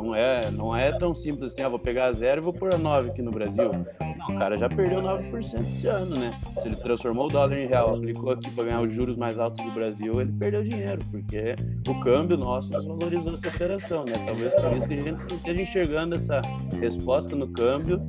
Né? 0.03 0.09
Então 0.09 0.15
é, 0.15 0.51
não 0.51 0.77
é 0.77 0.93
tão 0.97 1.15
simples 1.15 1.53
assim, 1.53 1.63
ah, 1.63 1.69
vou 1.69 1.79
pegar 1.79 2.13
zero 2.13 2.41
e 2.41 2.45
vou 2.45 2.53
pôr 2.53 2.75
a 2.75 2.79
9 2.79 3.11
aqui 3.11 3.23
no 3.23 3.31
Brasil. 3.31 3.71
Não, 3.71 4.35
o 4.35 4.39
cara 4.39 4.57
já 4.57 4.69
perdeu 4.69 5.01
9% 5.01 5.65
de 5.81 5.87
ano, 5.87 6.17
né? 6.17 6.39
Se 6.61 6.69
ele 6.69 6.77
transformou 6.77 7.27
o 7.27 7.29
dólar 7.29 7.59
em 7.59 7.67
real, 7.67 7.97
aplicou 7.97 8.33
aqui 8.33 8.51
para 8.51 8.65
ganhar 8.65 8.81
os 8.81 8.93
juros 8.93 9.17
mais 9.17 9.39
altos 9.39 9.65
do 9.65 9.73
Brasil, 9.73 10.21
ele 10.21 10.33
perdeu 10.33 10.63
dinheiro, 10.63 11.03
porque 11.11 11.55
o 11.89 12.01
câmbio 12.01 12.37
nosso 12.37 12.71
desvalorizou 12.71 13.35
essa 13.35 13.49
operação, 13.49 14.05
né? 14.05 14.13
Talvez 14.25 14.55
por 14.55 14.77
isso 14.77 14.89
que 14.89 14.95
a 14.95 15.01
gente 15.01 15.35
esteja 15.35 15.63
enxergando 15.63 16.15
essa 16.15 16.41
resposta 16.81 17.35
no 17.35 17.49
câmbio 17.49 18.01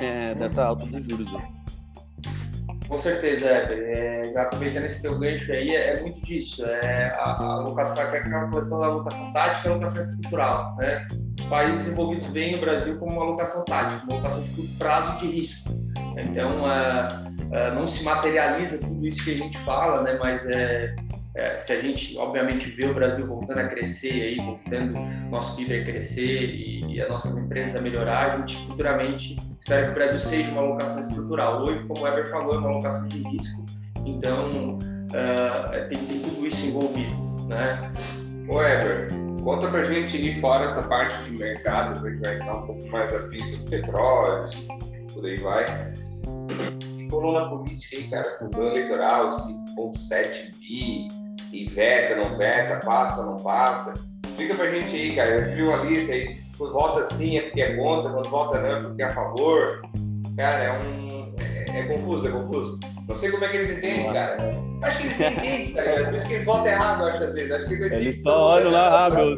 é, 0.00 0.34
dessa 0.34 0.64
alta 0.64 0.86
dos 0.86 1.06
juros. 1.08 1.61
Com 2.92 2.98
certeza, 2.98 3.46
é, 3.48 4.34
aproveitando 4.36 4.84
esse 4.84 5.00
teu 5.00 5.18
gancho 5.18 5.50
aí, 5.50 5.70
é, 5.70 5.94
é 5.94 6.00
muito 6.02 6.20
disso. 6.20 6.62
É 6.62 7.06
a, 7.14 7.30
a 7.30 7.52
alocação, 7.54 8.02
aquela 8.02 8.50
questão 8.50 8.80
da 8.80 8.86
alocação 8.86 9.32
tática 9.32 9.66
e 9.66 9.72
alocação 9.72 10.02
estrutural. 10.04 10.76
Né? 10.76 11.08
Os 11.40 11.46
países 11.46 11.78
desenvolvidos 11.78 12.28
veem 12.28 12.54
o 12.54 12.58
Brasil 12.58 12.98
como 12.98 13.12
uma 13.12 13.22
alocação 13.22 13.64
tática, 13.64 14.04
uma 14.04 14.16
alocação 14.16 14.42
de 14.42 14.50
curto 14.50 14.78
prazo 14.78 15.18
de 15.20 15.26
risco. 15.26 15.70
Então, 16.18 16.70
é, 16.70 17.08
é, 17.52 17.70
não 17.70 17.86
se 17.86 18.04
materializa 18.04 18.76
tudo 18.76 19.06
isso 19.06 19.24
que 19.24 19.32
a 19.32 19.38
gente 19.38 19.58
fala, 19.60 20.02
né? 20.02 20.18
mas 20.22 20.44
é, 20.50 20.94
é, 21.34 21.56
se 21.56 21.72
a 21.72 21.80
gente, 21.80 22.16
obviamente, 22.18 22.68
vê 22.70 22.86
o 22.86 22.94
Brasil 22.94 23.26
voltando 23.26 23.58
a 23.58 23.66
crescer, 23.66 24.10
aí, 24.10 24.36
voltando 24.36 24.98
nosso 25.30 25.56
PIB 25.56 25.80
a 25.80 25.84
crescer 25.84 26.44
e, 26.44 26.84
e 26.94 27.00
as 27.00 27.08
nossas 27.08 27.38
empresas 27.38 27.74
a 27.74 27.80
melhorar, 27.80 28.32
a 28.32 28.36
gente 28.38 28.56
futuramente 28.66 29.36
espera 29.58 29.86
que 29.86 29.90
o 29.92 29.94
Brasil 29.94 30.20
seja 30.20 30.50
uma 30.50 30.60
alocação 30.60 31.00
estrutural. 31.00 31.62
Hoje, 31.62 31.82
como 31.86 32.02
o 32.02 32.06
Ever 32.06 32.28
falou, 32.28 32.54
é 32.54 32.58
uma 32.58 32.68
alocação 32.68 33.08
de 33.08 33.22
risco, 33.22 33.64
então 34.04 34.76
uh, 34.78 35.88
tem, 35.88 35.98
tem, 35.98 36.20
tudo 36.20 36.46
isso 36.46 36.66
envolvido. 36.66 37.16
Né? 37.48 37.90
Ô 38.50 38.60
Ever, 38.62 39.08
conta 39.42 39.68
pra 39.68 39.84
gente 39.84 40.18
ir 40.18 40.38
fora 40.38 40.66
essa 40.66 40.82
parte 40.82 41.16
de 41.24 41.38
mercado, 41.38 42.06
a 42.06 42.10
gente 42.10 42.22
vai 42.22 42.34
ficar 42.34 42.56
um 42.56 42.66
pouco 42.66 42.88
mais 42.88 43.14
afim 43.14 43.56
do 43.56 43.70
petróleo, 43.70 44.50
por 45.14 45.24
aí 45.24 45.38
vai. 45.38 45.64
Coluna 47.08 47.48
política 47.48 47.96
aí, 47.96 48.08
cara, 48.08 48.24
fundão 48.38 48.66
eleitoral, 48.66 49.28
5.7 49.30 50.58
bi, 50.58 51.21
e 51.52 51.66
veta, 51.66 52.16
não 52.16 52.36
veta, 52.36 52.84
passa, 52.84 53.24
não 53.24 53.36
passa. 53.36 53.94
Explica 54.24 54.54
pra 54.54 54.70
gente 54.70 54.96
aí, 54.96 55.14
cara. 55.14 55.42
Você 55.42 55.54
viu 55.54 55.72
a 55.72 55.76
lista 55.78 56.12
aí, 56.12 56.34
se 56.34 56.56
vota 56.56 57.04
sim 57.04 57.36
é 57.36 57.42
porque 57.42 57.60
é 57.60 57.76
contra, 57.76 58.10
quando 58.10 58.28
vota 58.28 58.60
não 58.60 58.76
é 58.76 58.80
porque 58.80 59.02
é 59.02 59.04
a 59.04 59.10
favor. 59.10 59.82
Cara, 60.36 60.64
é 60.64 60.78
um. 60.78 61.34
É, 61.38 61.80
é 61.80 61.82
confuso, 61.86 62.28
é 62.28 62.30
confuso. 62.30 62.80
Não 63.06 63.16
sei 63.16 63.30
como 63.30 63.44
é 63.44 63.48
que 63.48 63.56
eles 63.56 63.70
entendem, 63.76 64.12
cara. 64.12 64.36
Acho 64.82 64.98
que 64.98 65.04
eles 65.04 65.20
entendem, 65.20 65.72
tá 65.74 65.82
ligado? 65.82 66.04
Por 66.06 66.14
isso 66.14 66.26
que 66.26 66.32
eles 66.32 66.44
votam 66.44 66.66
errado, 66.66 67.04
acho, 67.04 67.24
às 67.24 67.34
vezes. 67.34 67.52
Acho 67.52 67.68
que 67.68 67.74
eles, 67.74 67.92
eles 67.92 68.22
só 68.22 68.48
olham 68.48 68.70
lá, 68.70 69.06
ah, 69.06 69.10
meu, 69.10 69.36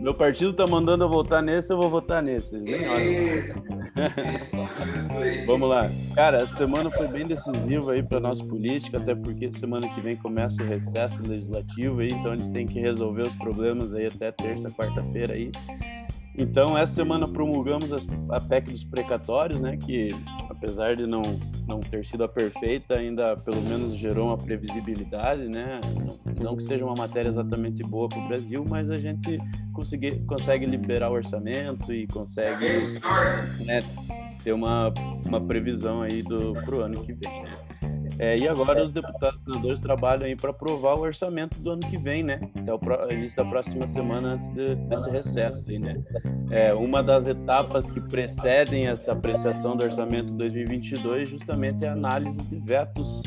meu 0.00 0.14
partido 0.14 0.52
tá 0.52 0.66
mandando 0.66 1.04
eu 1.04 1.08
votar 1.08 1.42
nesse, 1.42 1.72
eu 1.72 1.80
vou 1.80 1.88
votar 1.88 2.22
nesse. 2.22 2.56
Isso. 2.56 3.62
Vamos 5.46 5.68
lá. 5.68 5.90
Cara, 6.14 6.44
a 6.44 6.46
semana 6.46 6.90
foi 6.90 7.08
bem 7.08 7.26
decisiva 7.26 7.92
aí 7.92 8.02
para 8.02 8.20
nossa 8.20 8.44
política, 8.44 8.98
até 8.98 9.14
porque 9.14 9.52
semana 9.52 9.88
que 9.88 10.00
vem 10.00 10.16
começa 10.16 10.62
o 10.62 10.66
recesso 10.66 11.22
legislativo 11.26 12.00
aí, 12.00 12.08
então 12.08 12.32
eles 12.32 12.50
têm 12.50 12.66
que 12.66 12.80
resolver 12.80 13.22
os 13.22 13.34
problemas 13.34 13.94
aí 13.94 14.06
até 14.06 14.30
terça, 14.30 14.70
quarta-feira 14.70 15.34
aí. 15.34 15.50
Então, 16.38 16.78
essa 16.78 16.94
semana 16.94 17.26
promulgamos 17.26 17.90
a 18.30 18.40
PEC 18.40 18.70
dos 18.70 18.84
precatórios, 18.84 19.60
né, 19.60 19.76
que 19.76 20.08
apesar 20.48 20.94
de 20.94 21.04
não, 21.04 21.22
não 21.66 21.80
ter 21.80 22.04
sido 22.04 22.22
a 22.22 22.28
perfeita, 22.28 22.94
ainda 22.94 23.36
pelo 23.36 23.60
menos 23.62 23.96
gerou 23.96 24.28
uma 24.28 24.38
previsibilidade, 24.38 25.48
né? 25.48 25.80
Não, 25.84 26.50
não 26.50 26.56
que 26.56 26.62
seja 26.62 26.84
uma 26.84 26.94
matéria 26.94 27.28
exatamente 27.28 27.82
boa 27.82 28.08
para 28.08 28.18
o 28.18 28.28
Brasil, 28.28 28.64
mas 28.68 28.88
a 28.90 28.96
gente 28.96 29.38
consegue, 29.72 30.18
consegue 30.20 30.66
liberar 30.66 31.10
o 31.10 31.14
orçamento 31.14 31.92
e 31.92 32.06
consegue 32.06 33.00
né, 33.64 33.82
ter 34.42 34.52
uma, 34.52 34.92
uma 35.26 35.40
previsão 35.40 36.02
aí 36.02 36.22
do, 36.22 36.52
para 36.52 36.74
o 36.74 36.80
ano 36.80 37.00
que 37.02 37.12
vem, 37.12 37.42
né? 37.42 37.50
É, 38.18 38.36
e 38.36 38.48
agora 38.48 38.82
os 38.82 38.92
deputados 38.92 39.40
senadores 39.44 39.80
trabalham 39.80 40.26
aí 40.26 40.34
para 40.34 40.50
aprovar 40.50 40.96
o 40.96 41.02
orçamento 41.02 41.58
do 41.60 41.70
ano 41.70 41.80
que 41.80 41.96
vem, 41.96 42.22
né? 42.22 42.40
Até 42.56 42.74
o 42.74 43.12
início 43.12 43.36
da 43.36 43.44
próxima 43.44 43.86
semana 43.86 44.34
antes 44.34 44.50
de, 44.50 44.74
desse 44.74 45.08
recesso 45.08 45.64
aí, 45.68 45.78
né? 45.78 45.96
É, 46.50 46.74
uma 46.74 47.02
das 47.02 47.28
etapas 47.28 47.90
que 47.90 48.00
precedem 48.00 48.88
essa 48.88 49.12
apreciação 49.12 49.76
do 49.76 49.84
orçamento 49.84 50.32
2022 50.34 51.28
justamente 51.28 51.84
é 51.84 51.88
a 51.88 51.92
análise 51.92 52.42
de 52.42 52.56
vetos 52.56 53.22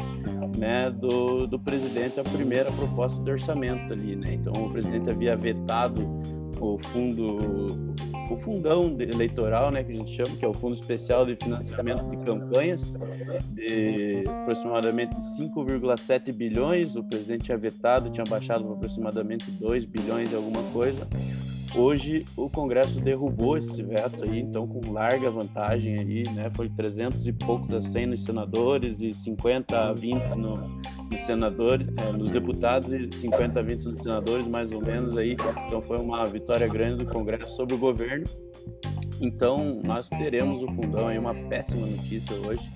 né, 0.57 0.89
do, 0.89 1.48
do 1.48 1.60
presidente 1.60 2.19
a 2.19 2.24
primeira 2.24 2.71
proposta 2.71 3.24
de 3.24 3.31
orçamento 3.31 3.93
ali, 3.93 4.15
né? 4.15 4.33
Então 4.33 4.53
o 4.53 4.71
presidente 4.71 5.10
havia 5.10 5.36
vetado 5.36 6.01
o 6.60 6.77
fundo 6.77 7.93
o 8.31 8.38
fundão 8.38 8.95
eleitoral, 9.00 9.71
né, 9.71 9.83
que 9.83 9.91
a 9.91 9.95
gente 9.95 10.11
chama, 10.11 10.35
que 10.38 10.45
é 10.45 10.47
o 10.47 10.53
Fundo 10.53 10.73
Especial 10.73 11.25
de 11.25 11.35
Financiamento 11.35 12.03
de 12.09 12.17
Campanhas, 12.17 12.95
de 13.51 14.23
aproximadamente 14.27 15.15
5,7 15.38 16.31
bilhões. 16.31 16.95
O 16.95 17.03
presidente 17.03 17.45
tinha 17.45 17.57
vetado, 17.57 18.09
tinha 18.09 18.25
baixado 18.25 18.63
para 18.63 18.73
aproximadamente 18.73 19.50
2 19.51 19.85
bilhões 19.85 20.31
e 20.31 20.35
alguma 20.35 20.63
coisa. 20.71 21.07
Hoje 21.73 22.25
o 22.35 22.49
Congresso 22.49 22.99
derrubou 22.99 23.57
esse 23.57 23.81
veto 23.81 24.29
aí, 24.29 24.41
então 24.41 24.67
com 24.67 24.91
larga 24.91 25.31
vantagem 25.31 25.97
aí, 25.97 26.23
né? 26.33 26.51
Foi 26.53 26.67
300 26.67 27.25
e 27.27 27.31
poucos 27.31 27.73
a 27.73 27.79
100 27.79 28.07
nos 28.07 28.23
senadores 28.25 28.99
e 28.99 29.13
50 29.13 29.79
a 29.79 29.93
20 29.93 30.35
no, 30.35 30.53
nos 31.09 31.21
senadores, 31.21 31.87
é, 31.95 32.11
nos 32.11 32.31
deputados 32.31 32.91
e 32.91 33.09
50 33.17 33.57
a 33.57 33.63
20 33.63 33.85
nos 33.85 34.01
senadores, 34.01 34.47
mais 34.47 34.73
ou 34.73 34.85
menos 34.85 35.17
aí. 35.17 35.37
Então 35.65 35.81
foi 35.81 35.97
uma 35.97 36.25
vitória 36.25 36.67
grande 36.67 37.05
do 37.05 37.11
Congresso 37.11 37.55
sobre 37.55 37.75
o 37.75 37.77
governo. 37.77 38.25
Então 39.21 39.79
nós 39.81 40.09
teremos 40.09 40.61
o 40.61 40.67
fundão 40.67 41.07
aí 41.07 41.17
uma 41.17 41.33
péssima 41.33 41.87
notícia 41.87 42.35
hoje, 42.35 42.69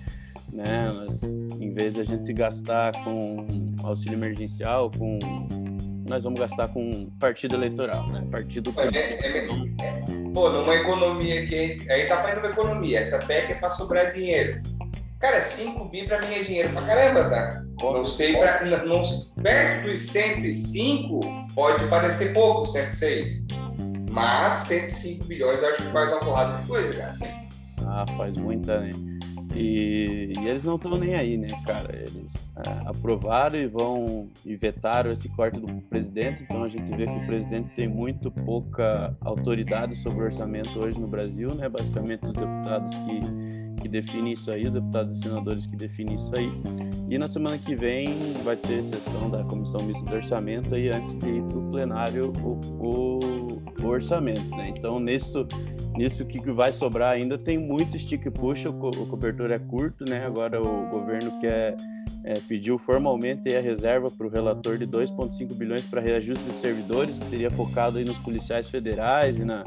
né? 0.53 0.89
Nós, 0.95 1.21
em 1.21 1.73
vez 1.73 1.93
de 1.93 1.99
a 1.99 2.03
gente 2.05 2.31
gastar 2.31 2.93
com 3.03 3.45
auxílio 3.83 4.15
emergencial, 4.15 4.89
com 4.89 5.19
nós 6.07 6.23
vamos 6.23 6.39
gastar 6.39 6.67
com 6.67 7.09
partido 7.19 7.55
eleitoral, 7.55 8.07
né? 8.07 8.25
Partido 8.31 8.73
é, 8.77 8.97
é, 8.97 9.37
é, 9.37 9.47
Pô, 10.33 10.49
numa 10.49 10.75
economia 10.75 11.45
que 11.47 11.89
aí 11.89 12.05
tá 12.05 12.21
fazendo 12.21 12.39
uma 12.39 12.49
economia, 12.49 12.99
essa 12.99 13.17
PEC 13.19 13.53
é 13.53 13.55
para 13.55 13.71
sobrar 13.71 14.13
dinheiro. 14.13 14.61
Cara, 15.19 15.41
5 15.41 15.85
bi 15.85 16.05
para 16.05 16.21
mim 16.27 16.35
é 16.35 16.43
dinheiro 16.43 16.69
pra 16.69 16.81
caramba, 16.83 17.29
tá? 17.29 17.63
Não 17.81 18.05
sei, 18.05 18.37
pra, 18.37 18.63
não, 18.65 19.01
perto 19.41 19.87
dos 19.87 19.99
105 20.01 21.19
pode 21.55 21.87
parecer 21.87 22.33
pouco, 22.33 22.65
106. 22.65 23.47
Mas 24.11 24.53
105 24.67 25.25
bilhões 25.25 25.61
eu 25.61 25.69
acho 25.69 25.83
que 25.83 25.91
faz 25.91 26.11
uma 26.11 26.19
porrada 26.19 26.57
de 26.61 26.67
coisa, 26.67 26.93
cara. 26.93 27.17
Ah, 27.87 28.05
faz 28.15 28.37
muita, 28.37 28.79
né? 28.81 28.91
E, 29.55 30.33
e, 30.37 30.47
eles 30.47 30.63
não 30.63 30.75
estão 30.75 30.97
nem 30.97 31.15
aí, 31.15 31.37
né, 31.37 31.47
cara? 31.65 31.95
Eles 31.95 32.51
é, 32.57 32.87
aprovaram 32.87 33.57
e 33.57 33.67
vão 33.67 34.27
e 34.45 34.55
vetaram 34.55 35.11
esse 35.11 35.29
corte 35.29 35.59
do 35.59 35.67
presidente, 35.83 36.43
então 36.43 36.63
a 36.63 36.67
gente 36.67 36.93
vê 36.95 37.05
que 37.05 37.13
o 37.13 37.25
presidente 37.25 37.69
tem 37.69 37.87
muito 37.87 38.29
pouca 38.29 39.15
autoridade 39.21 39.95
sobre 39.95 40.23
o 40.23 40.25
orçamento 40.25 40.77
hoje 40.77 40.99
no 40.99 41.07
Brasil, 41.07 41.53
né? 41.55 41.69
Basicamente 41.69 42.25
os 42.25 42.33
deputados 42.33 42.95
que, 42.95 43.81
que 43.81 43.87
definem 43.87 44.33
isso 44.33 44.51
aí, 44.51 44.63
os 44.63 44.71
deputados 44.71 45.17
e 45.17 45.21
senadores 45.21 45.65
que 45.65 45.75
definem 45.75 46.15
isso 46.15 46.31
aí. 46.35 46.51
E 47.09 47.17
na 47.17 47.27
semana 47.27 47.57
que 47.57 47.75
vem 47.75 48.33
vai 48.43 48.57
ter 48.57 48.83
sessão 48.83 49.29
da 49.29 49.43
Comissão 49.43 49.81
Mista 49.85 50.05
de 50.05 50.15
Orçamento 50.15 50.75
aí 50.75 50.89
antes 50.89 51.15
de 51.15 51.29
ir 51.29 51.43
para 51.43 51.57
o 51.57 51.71
plenário 51.71 52.33
o, 52.43 52.59
o, 52.85 53.19
o 53.83 53.87
orçamento, 53.87 54.49
né? 54.55 54.73
Então, 54.75 54.99
nisso 54.99 55.47
nisso 55.97 56.25
que 56.25 56.39
vai 56.51 56.71
sobrar 56.71 57.13
ainda 57.13 57.37
tem 57.37 57.57
muito 57.57 57.97
stick 57.97 58.29
push, 58.31 58.65
o, 58.65 58.73
co 58.73 58.89
o 58.89 59.07
cobertor 59.07 59.51
é 59.51 59.59
curto, 59.59 60.03
né? 60.07 60.25
Agora 60.25 60.61
o 60.61 60.89
governo 60.89 61.39
quer 61.39 61.75
é, 62.25 62.33
pediu 62.39 62.79
formalmente 62.79 63.55
a 63.55 63.61
reserva 63.61 64.09
para 64.09 64.25
o 64.25 64.29
relator 64.29 64.79
de 64.79 64.87
2,5 64.87 65.53
bilhões 65.53 65.85
para 65.85 66.01
reajuste 66.01 66.43
de 66.43 66.53
servidores, 66.53 67.19
que 67.19 67.25
seria 67.25 67.51
focado 67.51 67.99
aí 67.99 68.03
nos 68.03 68.17
policiais 68.17 68.67
federais 68.67 69.37
e 69.37 69.45
na, 69.45 69.63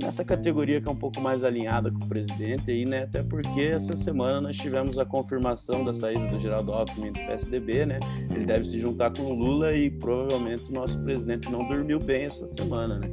nessa 0.00 0.24
categoria 0.24 0.80
que 0.80 0.88
é 0.88 0.90
um 0.90 0.96
pouco 0.96 1.20
mais 1.20 1.42
alinhada 1.42 1.90
com 1.90 2.04
o 2.04 2.08
presidente 2.08 2.70
aí, 2.70 2.84
né? 2.84 3.02
Até 3.02 3.24
porque 3.24 3.62
essa 3.62 3.96
semana 3.96 4.40
nós 4.40 4.56
tivemos 4.56 4.98
a 5.00 5.04
confirmação 5.04 5.84
da 5.84 5.92
saída 5.92 6.28
do 6.28 6.38
Geraldo 6.38 6.72
Alckmin 6.72 7.10
do 7.10 7.18
PSDB, 7.18 7.84
né? 7.84 7.98
Ele 8.30 8.46
deve 8.46 8.64
se 8.66 8.78
juntar 8.78 9.12
com 9.12 9.22
o 9.22 9.34
Lula 9.34 9.72
e 9.72 9.90
provavelmente 9.90 10.70
o 10.70 10.72
nosso 10.72 10.96
presidente 11.00 11.50
não 11.50 11.66
dormiu 11.66 11.98
bem 11.98 12.22
essa 12.22 12.46
semana, 12.46 13.00
né? 13.00 13.10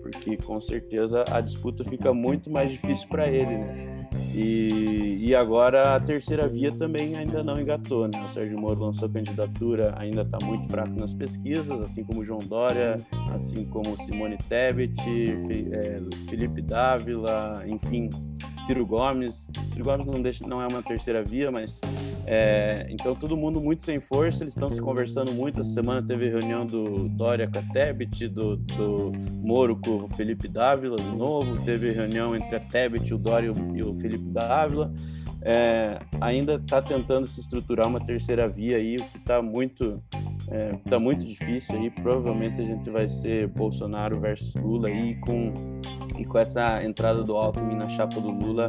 Porque 0.00 0.36
com 0.36 0.60
certeza 0.60 1.24
a 1.28 1.40
disputa 1.40 1.82
fica 1.84 2.14
muito 2.14 2.48
mais 2.48 2.70
difícil 2.70 3.08
para 3.08 3.26
ele, 3.26 3.58
né? 3.58 3.99
E, 4.34 5.18
e 5.20 5.34
agora 5.34 5.96
a 5.96 6.00
terceira 6.00 6.48
via 6.48 6.70
também 6.70 7.16
ainda 7.16 7.42
não 7.42 7.60
engatou, 7.60 8.06
né? 8.06 8.22
O 8.24 8.28
Sérgio 8.28 8.58
Moro 8.58 8.80
lançou 8.80 9.08
candidatura, 9.08 9.94
ainda 9.98 10.22
está 10.22 10.38
muito 10.44 10.68
fraco 10.68 10.98
nas 10.98 11.12
pesquisas, 11.12 11.80
assim 11.80 12.04
como 12.04 12.24
João 12.24 12.38
Dória, 12.38 12.96
assim 13.34 13.64
como 13.64 13.96
Simone 13.96 14.38
Tebet, 14.48 14.94
é, 15.72 16.00
Felipe 16.28 16.62
Dávila, 16.62 17.62
enfim, 17.66 18.08
Ciro 18.70 18.86
Gomes. 18.86 19.50
Ciro 19.72 19.84
Gomes 19.84 20.06
não, 20.06 20.22
deixa, 20.22 20.46
não 20.46 20.62
é 20.62 20.68
uma 20.68 20.80
terceira 20.80 21.24
via, 21.24 21.50
mas 21.50 21.80
é, 22.24 22.86
então 22.88 23.16
todo 23.16 23.36
mundo 23.36 23.60
muito 23.60 23.82
sem 23.82 23.98
força, 23.98 24.44
eles 24.44 24.52
estão 24.52 24.70
se 24.70 24.80
conversando 24.80 25.32
muito. 25.32 25.60
Essa 25.60 25.70
semana 25.70 26.06
teve 26.06 26.28
reunião 26.28 26.64
do 26.64 27.08
Dória 27.08 27.50
com 27.50 27.58
a 27.58 27.62
Tebet, 27.62 28.28
do, 28.28 28.56
do 28.56 29.10
Moro 29.42 29.74
com 29.74 30.04
o 30.04 30.08
Felipe 30.14 30.46
Dávila 30.46 30.94
de 30.94 31.16
novo, 31.16 31.60
teve 31.64 31.90
reunião 31.90 32.36
entre 32.36 32.54
a 32.54 32.60
Tebet, 32.60 33.12
o 33.12 33.18
Dória 33.18 33.52
e 33.74 33.82
o 33.82 33.94
Felipe 33.98 34.28
Dávila. 34.30 34.92
É, 35.42 35.98
ainda 36.20 36.54
está 36.54 36.80
tentando 36.80 37.26
se 37.26 37.40
estruturar 37.40 37.88
uma 37.88 37.98
terceira 37.98 38.48
via 38.48 38.76
aí, 38.76 38.96
o 38.96 39.04
que 39.04 39.16
está 39.16 39.42
muito, 39.42 40.00
é, 40.48 40.76
tá 40.88 40.96
muito 41.00 41.26
difícil 41.26 41.74
aí. 41.74 41.90
Provavelmente 41.90 42.60
a 42.60 42.64
gente 42.64 42.88
vai 42.88 43.08
ser 43.08 43.48
Bolsonaro 43.48 44.20
versus 44.20 44.54
Lula 44.54 44.86
aí 44.86 45.18
com 45.22 45.79
e 46.20 46.24
com 46.24 46.38
essa 46.38 46.84
entrada 46.84 47.22
do 47.22 47.34
Alckmin 47.34 47.76
na 47.76 47.88
chapa 47.88 48.20
do 48.20 48.30
Lula, 48.30 48.68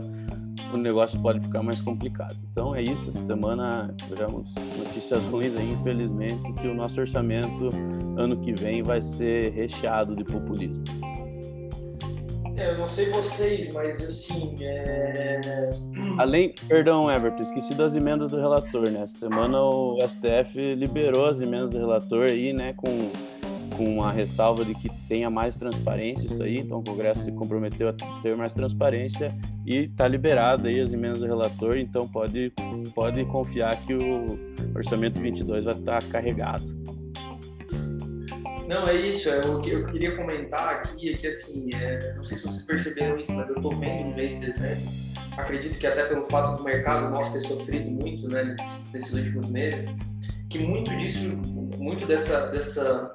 o 0.74 0.78
negócio 0.78 1.20
pode 1.22 1.42
ficar 1.42 1.62
mais 1.62 1.82
complicado. 1.82 2.38
Então 2.50 2.74
é 2.74 2.82
isso, 2.82 3.10
essa 3.10 3.20
semana 3.26 3.94
tivemos 4.08 4.54
notícias 4.78 5.22
ruins 5.26 5.56
aí, 5.58 5.72
infelizmente, 5.74 6.54
que 6.54 6.68
o 6.68 6.74
nosso 6.74 7.02
orçamento 7.02 7.70
ano 8.18 8.38
que 8.38 8.54
vem 8.54 8.82
vai 8.82 9.02
ser 9.02 9.52
recheado 9.52 10.16
de 10.16 10.24
populismo. 10.24 10.84
É, 12.56 12.72
eu 12.72 12.78
não 12.78 12.86
sei 12.86 13.10
vocês, 13.10 13.74
mas 13.74 14.06
assim, 14.06 14.56
é... 14.62 15.70
Além, 16.18 16.54
perdão, 16.68 17.12
Everton, 17.12 17.42
esqueci 17.42 17.74
das 17.74 17.96
emendas 17.96 18.32
do 18.32 18.38
relator, 18.38 18.90
né? 18.90 19.02
Essa 19.02 19.18
semana 19.18 19.60
o 19.62 19.98
STF 20.08 20.76
liberou 20.76 21.26
as 21.26 21.42
emendas 21.42 21.72
do 21.72 21.80
relator 21.80 22.30
aí, 22.30 22.54
né, 22.54 22.74
com 22.78 23.10
com 23.78 24.04
a 24.04 24.12
ressalva 24.12 24.64
de 24.66 24.74
que 24.76 24.90
tenha 25.08 25.30
mais 25.30 25.58
transparência 25.58 26.28
isso 26.28 26.42
aí, 26.44 26.60
então 26.60 26.80
o 26.80 26.84
Congresso 26.84 27.24
se 27.24 27.32
comprometeu 27.32 27.90
a 27.90 27.94
ter 28.22 28.36
mais 28.36 28.54
transparência 28.54 29.36
e 29.66 29.86
está 29.86 30.08
liberado 30.08 30.68
aí 30.68 30.80
as 30.80 30.94
emendas 30.94 31.20
do 31.20 31.28
relator, 31.28 31.78
então 31.78 32.08
pode, 32.08 32.52
pode 32.94 33.24
confiar 33.26 33.76
que 33.84 33.94
o 33.94 34.26
orçamento 34.76 35.20
22 35.20 35.66
vai 35.66 35.74
estar 35.74 36.02
tá 36.02 36.08
carregado. 36.08 36.82
Não, 38.68 38.88
é 38.88 38.96
isso, 38.96 39.30
é 39.30 39.42
que 39.62 39.70
eu 39.72 39.86
queria 39.88 40.16
comentar 40.16 40.76
aqui 40.76 41.10
é 41.10 41.14
que 41.14 41.28
assim, 41.28 41.70
é, 41.76 42.14
não 42.16 42.24
sei 42.24 42.38
se 42.38 42.44
vocês 42.44 42.64
perceberam 42.64 43.20
isso, 43.20 43.34
mas 43.34 43.50
eu 43.50 43.56
estou 43.58 43.78
vendo 43.78 44.10
no 44.10 44.16
mês 44.16 44.32
de 44.32 44.52
dezembro, 44.52 44.90
acredito 45.36 45.78
que 45.78 45.86
até 45.86 46.06
pelo 46.06 46.26
fato 46.30 46.56
do 46.56 46.64
mercado 46.64 47.10
nosso 47.10 47.34
ter 47.34 47.42
sofrido 47.42 47.92
muito 47.92 48.30
né, 48.30 48.44
nesses, 48.44 48.94
nesses 48.94 49.14
últimos 49.14 49.50
meses, 49.50 49.98
que 50.50 50.60
muito 50.60 50.90
disso, 50.98 51.38
muito 51.82 52.06
dessa, 52.06 52.48
dessa, 52.48 53.12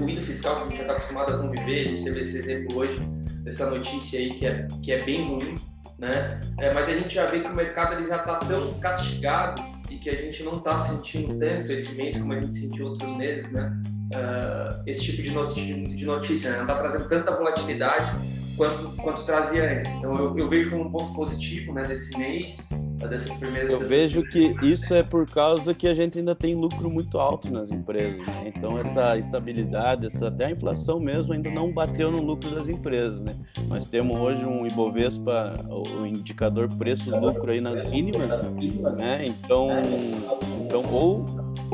ruído 0.00 0.20
fiscal 0.22 0.56
que 0.56 0.60
a 0.60 0.64
gente 0.64 0.76
já 0.76 0.82
está 0.82 0.92
acostumado 0.94 1.32
a 1.32 1.38
conviver, 1.38 1.80
a 1.80 1.84
gente 1.84 2.02
teve 2.02 2.20
esse 2.20 2.38
exemplo 2.38 2.76
hoje, 2.76 2.98
dessa 3.44 3.70
notícia 3.70 4.18
aí 4.18 4.34
que 4.34 4.46
é, 4.46 4.66
que 4.82 4.92
é 4.92 5.02
bem 5.02 5.26
ruim, 5.28 5.54
né? 5.98 6.40
É, 6.58 6.74
mas 6.74 6.88
a 6.88 6.92
gente 6.92 7.14
já 7.14 7.26
vê 7.26 7.38
que 7.38 7.46
o 7.46 7.54
mercado 7.54 7.94
ele 7.94 8.08
já 8.08 8.16
está 8.16 8.36
tão 8.40 8.74
castigado 8.80 9.62
e 9.88 9.96
que 9.96 10.10
a 10.10 10.14
gente 10.14 10.42
não 10.42 10.58
está 10.58 10.76
sentindo 10.78 11.38
tanto 11.38 11.70
esse 11.70 11.94
mês 11.94 12.18
como 12.18 12.32
a 12.32 12.40
gente 12.40 12.54
sentiu 12.54 12.88
outros 12.88 13.16
meses, 13.16 13.50
né? 13.52 13.72
Uh, 14.14 14.82
esse 14.86 15.02
tipo 15.02 15.22
de 15.22 15.30
notícia, 15.30 15.74
de 15.74 16.04
notícia 16.04 16.50
né? 16.50 16.56
não 16.58 16.64
está 16.64 16.76
trazendo 16.76 17.08
tanta 17.08 17.34
volatilidade 17.34 18.12
quanto, 18.56 18.90
quanto 18.96 19.24
trazia 19.24 19.78
antes. 19.78 19.90
Então 19.92 20.12
eu, 20.12 20.38
eu 20.38 20.48
vejo 20.48 20.70
como 20.70 20.84
um 20.84 20.90
ponto 20.90 21.14
positivo 21.14 21.72
né, 21.72 21.82
desse 21.82 22.16
mês, 22.18 22.68
dessas 23.08 23.36
primeiras 23.36 23.70
Eu 23.70 23.80
vejo 23.80 24.22
que 24.22 24.54
isso 24.62 24.94
é 24.94 25.02
por 25.02 25.26
causa 25.26 25.74
que 25.74 25.86
a 25.86 25.94
gente 25.94 26.18
ainda 26.18 26.34
tem 26.34 26.54
lucro 26.54 26.90
muito 26.90 27.18
alto 27.18 27.50
nas 27.50 27.70
empresas. 27.70 28.24
Né? 28.26 28.52
Então 28.54 28.78
essa 28.78 29.16
estabilidade, 29.16 30.06
essa, 30.06 30.28
até 30.28 30.46
a 30.46 30.50
inflação 30.50 30.98
mesmo 31.00 31.32
ainda 31.32 31.50
não 31.50 31.72
bateu 31.72 32.10
no 32.10 32.22
lucro 32.22 32.50
das 32.50 32.68
empresas. 32.68 33.20
Né? 33.22 33.34
Nós 33.68 33.86
temos 33.86 34.16
hoje 34.16 34.44
um 34.44 34.66
Ibovespa, 34.66 35.54
o 35.68 36.06
indicador 36.06 36.68
preço-lucro 36.76 37.50
aí 37.50 37.60
nas 37.60 37.88
mínimas, 37.88 38.42
né? 38.96 39.24
Então, 39.26 39.68
então 40.64 40.84
ou 40.92 41.24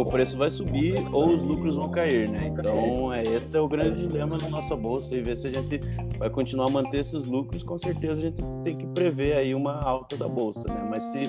o 0.00 0.04
preço 0.04 0.36
vai 0.36 0.50
subir 0.50 0.94
ou 1.12 1.34
os 1.34 1.42
lucros 1.42 1.76
vão 1.76 1.90
cair, 1.90 2.28
né? 2.28 2.38
Então, 2.46 3.12
é, 3.12 3.22
esse 3.22 3.56
é 3.56 3.60
o 3.60 3.68
grande 3.68 4.06
dilema 4.06 4.38
da 4.38 4.48
nossa 4.48 4.74
bolsa 4.76 5.14
e 5.14 5.22
ver 5.22 5.36
se 5.36 5.48
a 5.48 5.50
gente 5.50 5.80
vai 6.18 6.30
continuar 6.30 6.68
a 6.68 6.70
manter 6.70 7.00
esses 7.00 7.26
lucros, 7.26 7.62
com 7.62 7.76
certeza 7.76 8.14
a 8.14 8.20
gente 8.20 8.42
tem 8.64 8.76
que 8.76 8.86
prever 8.88 9.36
aí 9.36 9.54
uma 9.54 9.80
alta 9.80 10.16
da 10.16 10.28
bolsa, 10.28 10.68
né? 10.72 10.86
Mas 10.88 11.02
se, 11.04 11.22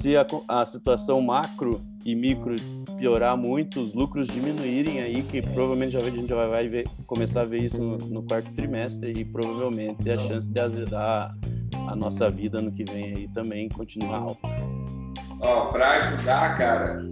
se 0.00 0.16
a, 0.16 0.26
a 0.48 0.64
situação 0.64 1.20
macro 1.20 1.80
e 2.04 2.14
micro 2.14 2.56
piorar 2.96 3.36
muito, 3.36 3.80
os 3.80 3.92
lucros 3.92 4.26
diminuírem 4.26 5.00
aí, 5.00 5.22
que 5.22 5.42
provavelmente 5.42 5.92
já 5.92 5.98
a 6.00 6.10
gente 6.10 6.26
já 6.26 6.36
vai, 6.36 6.48
vai 6.48 6.68
ver, 6.68 6.88
começar 7.06 7.40
a 7.40 7.44
ver 7.44 7.62
isso 7.62 7.82
no, 7.82 7.96
no 7.96 8.22
quarto 8.22 8.52
trimestre 8.52 9.12
e 9.12 9.24
provavelmente 9.24 10.10
a 10.10 10.18
chance 10.18 10.48
de 10.48 10.60
azedar 10.60 11.36
a 11.88 11.96
nossa 11.96 12.28
vida 12.30 12.60
no 12.60 12.70
que 12.70 12.84
vem 12.84 13.14
aí 13.16 13.28
também 13.28 13.68
continuar 13.68 14.18
alta. 14.18 14.48
Ó, 15.42 15.66
para 15.66 15.90
ajudar, 15.96 16.56
cara, 16.56 17.10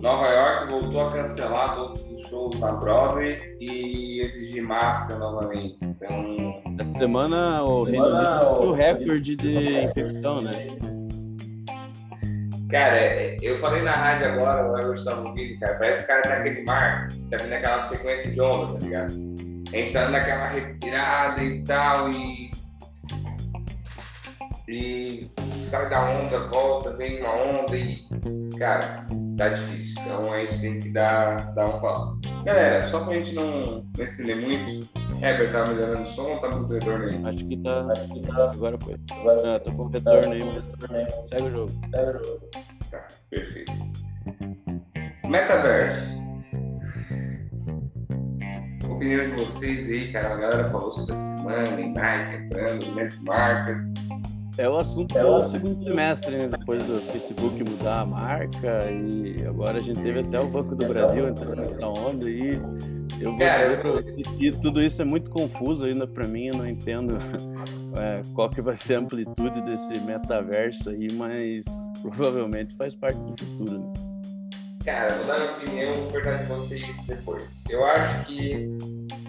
Nova 0.00 0.28
York 0.28 0.70
voltou 0.70 1.00
a 1.00 1.10
cancelar 1.10 1.74
todos 1.74 2.00
os 2.10 2.28
shows 2.28 2.58
na 2.60 2.72
Broadway 2.72 3.36
e 3.60 4.20
exigir 4.20 4.62
máscara 4.62 5.18
novamente. 5.18 5.76
Então. 5.82 6.62
Essa 6.78 6.98
semana 6.98 7.62
o 7.62 7.84
Reino 7.84 8.06
Unido 8.06 8.62
o 8.62 8.72
recorde 8.72 9.36
de 9.36 9.84
infecção, 9.84 10.42
né? 10.42 10.52
Cara, 12.70 12.98
eu 13.42 13.56
falei 13.58 13.82
na 13.82 13.92
rádio 13.92 14.26
agora, 14.26 14.68
o 14.68 14.76
Everton 14.76 14.94
estava 14.94 15.28
ouvindo, 15.28 15.58
cara. 15.60 15.78
Parece 15.78 15.98
que 16.00 16.04
o 16.04 16.08
cara 16.08 16.22
tá 16.22 16.28
naquele 16.30 16.62
mar, 16.64 17.08
tá 17.30 17.36
vindo 17.36 17.52
aquela 17.52 17.80
sequência 17.80 18.30
de 18.30 18.40
onda, 18.40 18.74
tá 18.74 18.84
ligado? 18.84 19.12
A 19.72 19.76
gente 19.76 19.92
tá 19.92 20.04
dando 20.04 20.14
aquela 20.16 20.48
respirada 20.48 21.42
e 21.42 21.64
tal, 21.64 22.10
e. 22.10 22.50
E 24.68 25.30
sai 25.66 25.88
da 25.88 26.08
onda, 26.08 26.40
volta, 26.48 26.90
vem 26.96 27.20
uma 27.20 27.34
onda 27.34 27.76
e. 27.76 28.06
Cara, 28.58 29.06
tá 29.36 29.48
difícil. 29.48 30.00
Então 30.02 30.32
a 30.32 30.40
gente 30.40 30.60
tem 30.60 30.78
que 30.78 30.90
dar, 30.90 31.52
dar 31.54 31.66
um 31.66 31.80
papo. 31.80 32.18
Galera, 32.44 32.82
só 32.84 33.04
pra 33.04 33.14
gente 33.14 33.34
não, 33.34 33.84
não 33.96 34.04
estender 34.04 34.36
muito, 34.36 34.88
Heber, 35.22 35.50
tá 35.50 35.66
melhorando 35.66 36.02
o 36.02 36.06
som 36.06 36.22
ou 36.22 36.38
tá 36.38 36.48
com 36.48 36.66
retorno 36.66 37.04
aí? 37.04 37.34
Acho 37.34 37.46
que 37.46 37.56
tá. 37.58 37.86
Acho 37.90 38.08
que 38.08 38.20
tá. 38.22 38.50
Agora 38.50 38.78
foi. 38.82 38.96
Agora 39.10 39.56
ah, 39.56 39.60
tô 39.60 39.72
com 39.72 39.88
retorno 39.88 40.32
aí, 40.32 40.44
mas 40.44 40.64
segue 40.64 41.44
o 41.44 41.50
jogo. 41.50 41.72
Segue 41.90 42.10
o 42.10 42.24
jogo. 42.24 42.40
Tá, 42.90 43.08
perfeito. 43.30 43.72
Metaverso. 45.24 46.26
Opinião 48.88 49.26
de 49.34 49.44
vocês 49.44 49.86
aí, 49.88 50.12
cara. 50.12 50.34
A 50.34 50.36
galera 50.36 50.70
falou 50.70 50.92
sobre 50.92 51.12
a 51.12 51.16
semana, 51.16 51.80
em 51.80 51.92
Nike 51.92 52.36
entrando, 52.36 52.94
grandes 52.94 53.20
marcas. 53.22 53.80
É 54.58 54.68
o 54.68 54.78
assunto 54.78 55.16
é 55.18 55.22
do 55.22 55.44
segundo 55.44 55.84
trimestre, 55.84 56.36
né? 56.36 56.48
Depois 56.48 56.82
do 56.84 56.98
Facebook 57.12 57.62
mudar 57.62 58.00
a 58.00 58.06
marca 58.06 58.90
e 58.90 59.46
agora 59.46 59.78
a 59.78 59.80
gente 59.82 60.00
teve 60.00 60.20
até 60.20 60.40
o 60.40 60.48
Banco 60.48 60.74
do 60.74 60.86
Brasil 60.86 61.28
entrando 61.28 61.78
na 61.78 61.88
onda 61.88 62.28
e 62.28 62.54
eu 63.20 63.36
vou 63.36 63.38
dizer 63.38 63.82
você 63.82 64.22
que 64.38 64.50
tudo 64.52 64.82
isso 64.82 65.02
é 65.02 65.04
muito 65.04 65.30
confuso 65.30 65.84
ainda 65.84 66.06
para 66.06 66.26
mim, 66.26 66.46
eu 66.46 66.56
não 66.56 66.66
entendo 66.66 67.18
é, 67.96 68.22
qual 68.34 68.48
que 68.48 68.62
vai 68.62 68.78
ser 68.78 68.94
a 68.94 68.98
amplitude 69.00 69.60
desse 69.62 69.98
metaverso 70.00 70.88
aí, 70.88 71.08
mas 71.12 71.64
provavelmente 72.00 72.74
faz 72.76 72.94
parte 72.94 73.18
do 73.18 73.36
futuro, 73.36 73.78
né? 73.78 73.92
Cara, 74.86 75.14
vou 75.16 75.26
dar 75.26 75.38
minha 75.38 75.50
opinião, 75.50 75.94
vou 75.96 76.12
perguntar 76.12 76.36
de 76.36 76.46
vocês 76.46 77.06
depois. 77.06 77.64
Eu 77.68 77.84
acho 77.84 78.24
que 78.26 78.68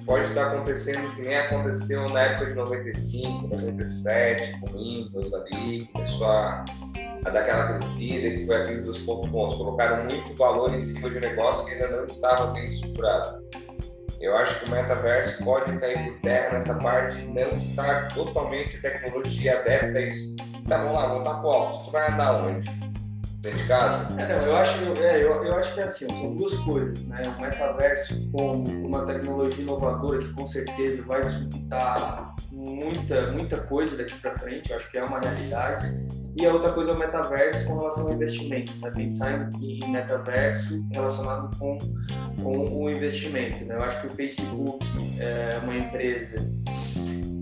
pode 0.07 0.25
estar 0.27 0.47
acontecendo 0.47 1.13
que 1.15 1.21
nem 1.21 1.35
aconteceu 1.35 2.09
na 2.09 2.21
época 2.21 2.45
de 2.47 2.53
95, 2.53 3.47
97, 3.47 4.59
com 4.61 4.69
o 4.69 4.79
Windows 4.79 5.33
ali, 5.33 5.85
começou 5.87 6.27
a, 6.27 6.65
a 7.25 7.29
dar 7.29 7.41
aquela 7.41 7.73
crescida, 7.73 8.29
que 8.31 8.45
foi 8.45 8.55
a 8.55 8.63
crise 8.63 8.85
dos 8.85 8.99
pontos 8.99 9.29
bons. 9.29 9.55
Colocaram 9.55 10.05
muito 10.05 10.33
valor 10.35 10.73
em 10.73 10.79
cima 10.79 11.09
de 11.09 11.17
um 11.17 11.19
negócio 11.19 11.65
que 11.65 11.73
ainda 11.73 11.97
não 11.97 12.05
estava 12.05 12.53
bem 12.53 12.63
estruturado. 12.63 13.45
Eu 14.19 14.35
acho 14.35 14.59
que 14.59 14.71
o 14.71 14.71
metaverso 14.71 15.43
pode 15.43 15.77
cair 15.77 16.11
por 16.11 16.21
terra 16.21 16.53
nessa 16.53 16.73
parte 16.75 17.17
de 17.17 17.27
não 17.27 17.49
estar 17.49 18.07
totalmente 18.15 18.81
tecnologia 18.81 19.59
adepta 19.59 19.99
a 19.99 20.01
isso. 20.01 20.35
Tá, 20.67 20.77
vamos 20.77 20.93
lá, 20.93 21.07
vamos 21.07 21.27
estar 21.27 21.45
óculos. 21.45 21.85
Tu 21.85 21.91
vai 21.91 22.11
andar 22.11 22.43
onde? 22.43 22.86
Dentro 23.37 23.57
de 23.59 23.67
casa? 23.67 24.21
É, 24.21 24.35
não, 24.35 24.45
eu, 24.45 24.57
acho, 24.57 25.01
é, 25.01 25.23
eu, 25.23 25.43
eu 25.43 25.53
acho 25.53 25.73
que 25.73 25.79
é 25.79 25.83
assim, 25.83 26.07
são 26.07 26.35
duas 26.35 26.53
coisas, 26.59 27.03
né? 27.05 27.21
O 27.37 27.41
metaverso 27.41 28.29
como 28.31 28.67
uma 28.85 29.05
tecnologia 29.05 29.61
inovadora 29.61 30.19
que 30.19 30.33
com 30.33 30.47
certeza 30.47 31.03
vai 31.03 31.21
disputar 31.21 32.35
muita, 32.51 33.31
muita 33.31 33.57
coisa 33.57 33.95
daqui 33.95 34.15
para 34.19 34.37
frente, 34.39 34.71
eu 34.71 34.77
acho 34.77 34.89
que 34.91 34.97
é 34.97 35.03
uma 35.03 35.19
realidade. 35.19 36.07
E 36.39 36.45
a 36.45 36.53
outra 36.53 36.71
coisa 36.71 36.91
é 36.91 36.93
o 36.93 36.99
metaverso 36.99 37.65
com 37.65 37.79
relação 37.79 38.07
ao 38.07 38.13
investimento, 38.13 38.71
né? 38.79 38.91
pensar 38.91 39.49
em, 39.51 39.79
em 39.83 39.91
metaverso 39.91 40.85
relacionado 40.93 41.57
com, 41.57 41.77
com 42.43 42.83
o 42.83 42.89
investimento. 42.91 43.65
Né? 43.65 43.73
Eu 43.73 43.81
acho 43.81 44.01
que 44.01 44.07
o 44.07 44.09
Facebook 44.11 44.85
é 45.19 45.59
uma 45.63 45.75
empresa 45.75 46.47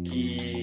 que 0.06 0.55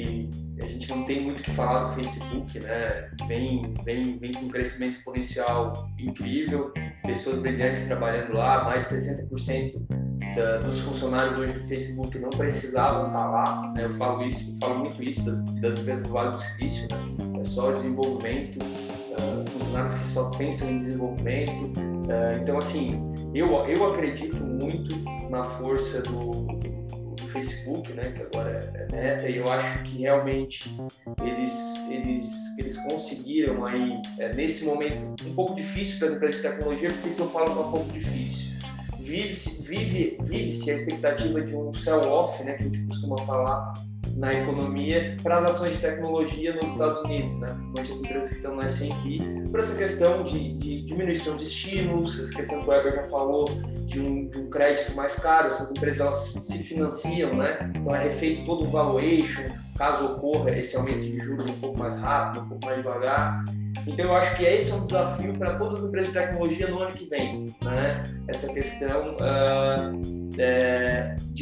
não 0.96 1.04
tem 1.04 1.20
muito 1.20 1.40
o 1.40 1.42
que 1.42 1.50
falar 1.52 1.88
do 1.88 1.94
Facebook, 1.94 2.60
né? 2.60 3.10
Vem, 3.26 3.74
vem, 3.84 4.18
vem 4.18 4.32
com 4.32 4.46
um 4.46 4.48
crescimento 4.48 4.92
exponencial 4.92 5.88
incrível, 5.98 6.72
pessoas 7.04 7.40
brilhantes 7.40 7.86
trabalhando 7.86 8.34
lá, 8.34 8.64
mais 8.64 8.88
de 8.88 8.96
60% 8.96 10.02
da, 10.36 10.58
dos 10.58 10.80
funcionários 10.80 11.36
hoje 11.38 11.52
do 11.52 11.68
Facebook 11.68 12.18
não 12.18 12.30
precisavam 12.30 13.08
estar 13.08 13.30
lá. 13.30 13.72
Né? 13.74 13.84
Eu 13.84 13.94
falo 13.94 14.26
isso, 14.26 14.52
eu 14.52 14.58
falo 14.60 14.78
muito 14.80 15.02
isso 15.02 15.24
das, 15.24 15.44
das 15.60 15.78
empresas 15.78 16.04
do 16.04 16.10
Vale 16.10 16.30
do 16.30 16.38
Silício, 16.38 16.88
né? 16.90 17.40
é 17.40 17.44
só 17.44 17.72
desenvolvimento, 17.72 18.58
uh, 18.58 19.50
funcionários 19.50 19.94
que 19.94 20.06
só 20.06 20.30
pensam 20.30 20.70
em 20.70 20.82
desenvolvimento. 20.82 21.80
Uh, 21.80 22.40
então, 22.40 22.58
assim, 22.58 23.12
eu, 23.34 23.46
eu 23.66 23.92
acredito 23.92 24.36
muito 24.36 24.96
na 25.30 25.44
força 25.44 26.02
do 26.02 26.71
Facebook, 27.32 27.92
né, 27.92 28.02
que 28.02 28.22
agora 28.22 28.58
é, 28.74 28.82
é 28.82 28.96
Meta, 28.96 29.28
e 29.28 29.36
eu 29.36 29.50
acho 29.50 29.82
que 29.84 29.98
realmente 29.98 30.74
eles, 31.24 31.88
eles, 31.90 32.58
eles 32.58 32.76
conseguiram 32.84 33.64
aí, 33.64 34.00
é, 34.18 34.32
nesse 34.34 34.64
momento 34.64 35.26
um 35.26 35.34
pouco 35.34 35.54
difícil 35.54 35.98
para 35.98 36.08
as 36.08 36.14
empresas 36.14 36.36
de 36.36 36.42
tecnologia, 36.42 36.90
porque 37.00 37.20
eu 37.20 37.30
falo 37.30 37.46
que 37.46 37.50
é 37.50 37.62
um 37.62 37.70
pouco 37.70 37.92
difícil. 37.92 38.52
Vive-se 39.00 39.62
vive, 39.62 40.18
vive 40.22 40.70
a 40.70 40.74
expectativa 40.74 41.40
de 41.40 41.56
um 41.56 41.74
sell-off, 41.74 42.42
né, 42.44 42.54
que 42.54 42.64
a 42.64 42.66
gente 42.66 42.82
costuma 42.82 43.18
falar 43.18 43.72
na 44.16 44.32
economia 44.32 45.16
para 45.22 45.38
as 45.38 45.44
ações 45.44 45.74
de 45.74 45.80
tecnologia 45.80 46.54
nos 46.54 46.72
Estados 46.72 47.02
Unidos, 47.02 47.40
né? 47.40 47.48
principalmente 47.48 47.92
as 47.92 47.98
empresas 47.98 48.28
que 48.28 48.34
estão 48.36 48.54
no 48.54 48.62
S&P, 48.62 49.50
por 49.50 49.60
essa 49.60 49.76
questão 49.76 50.24
de, 50.24 50.52
de, 50.58 50.82
diminuição 50.82 51.36
de 51.36 51.44
estímulos, 51.44 52.18
essa 52.20 52.34
questão 52.34 52.58
que 52.60 52.66
o 52.66 52.68
Weber 52.68 52.94
já 52.94 53.08
falou 53.08 53.46
de 53.86 54.00
um, 54.00 54.28
de 54.28 54.38
um, 54.38 54.50
crédito 54.50 54.94
mais 54.94 55.14
caro, 55.16 55.48
essas 55.48 55.70
empresas 55.70 56.00
elas 56.00 56.38
se 56.42 56.58
financiam, 56.58 57.34
né? 57.34 57.70
então 57.74 57.94
é 57.94 58.04
refeito 58.04 58.44
todo 58.44 58.64
o 58.64 58.70
valuation, 58.70 59.42
caso 59.76 60.04
ocorra 60.06 60.50
esse 60.50 60.76
aumento 60.76 61.00
de 61.00 61.18
juros 61.18 61.50
um 61.50 61.60
pouco 61.60 61.78
mais 61.78 61.98
rápido, 61.98 62.44
um 62.44 62.48
pouco 62.48 62.66
mais 62.66 62.78
devagar. 62.78 63.44
Então 63.86 64.06
eu 64.06 64.14
acho 64.14 64.36
que 64.36 64.44
esse 64.44 64.70
é 64.70 64.74
um 64.74 64.86
desafio 64.86 65.34
para 65.34 65.54
todas 65.56 65.78
as 65.78 65.84
empresas 65.84 66.12
de 66.12 66.18
tecnologia 66.18 66.68
no 66.68 66.78
ano 66.78 66.92
que 66.92 67.04
vem, 67.06 67.46
né? 67.62 68.02
Essa 68.28 68.52
questão 68.52 69.14
uh, 69.14 70.30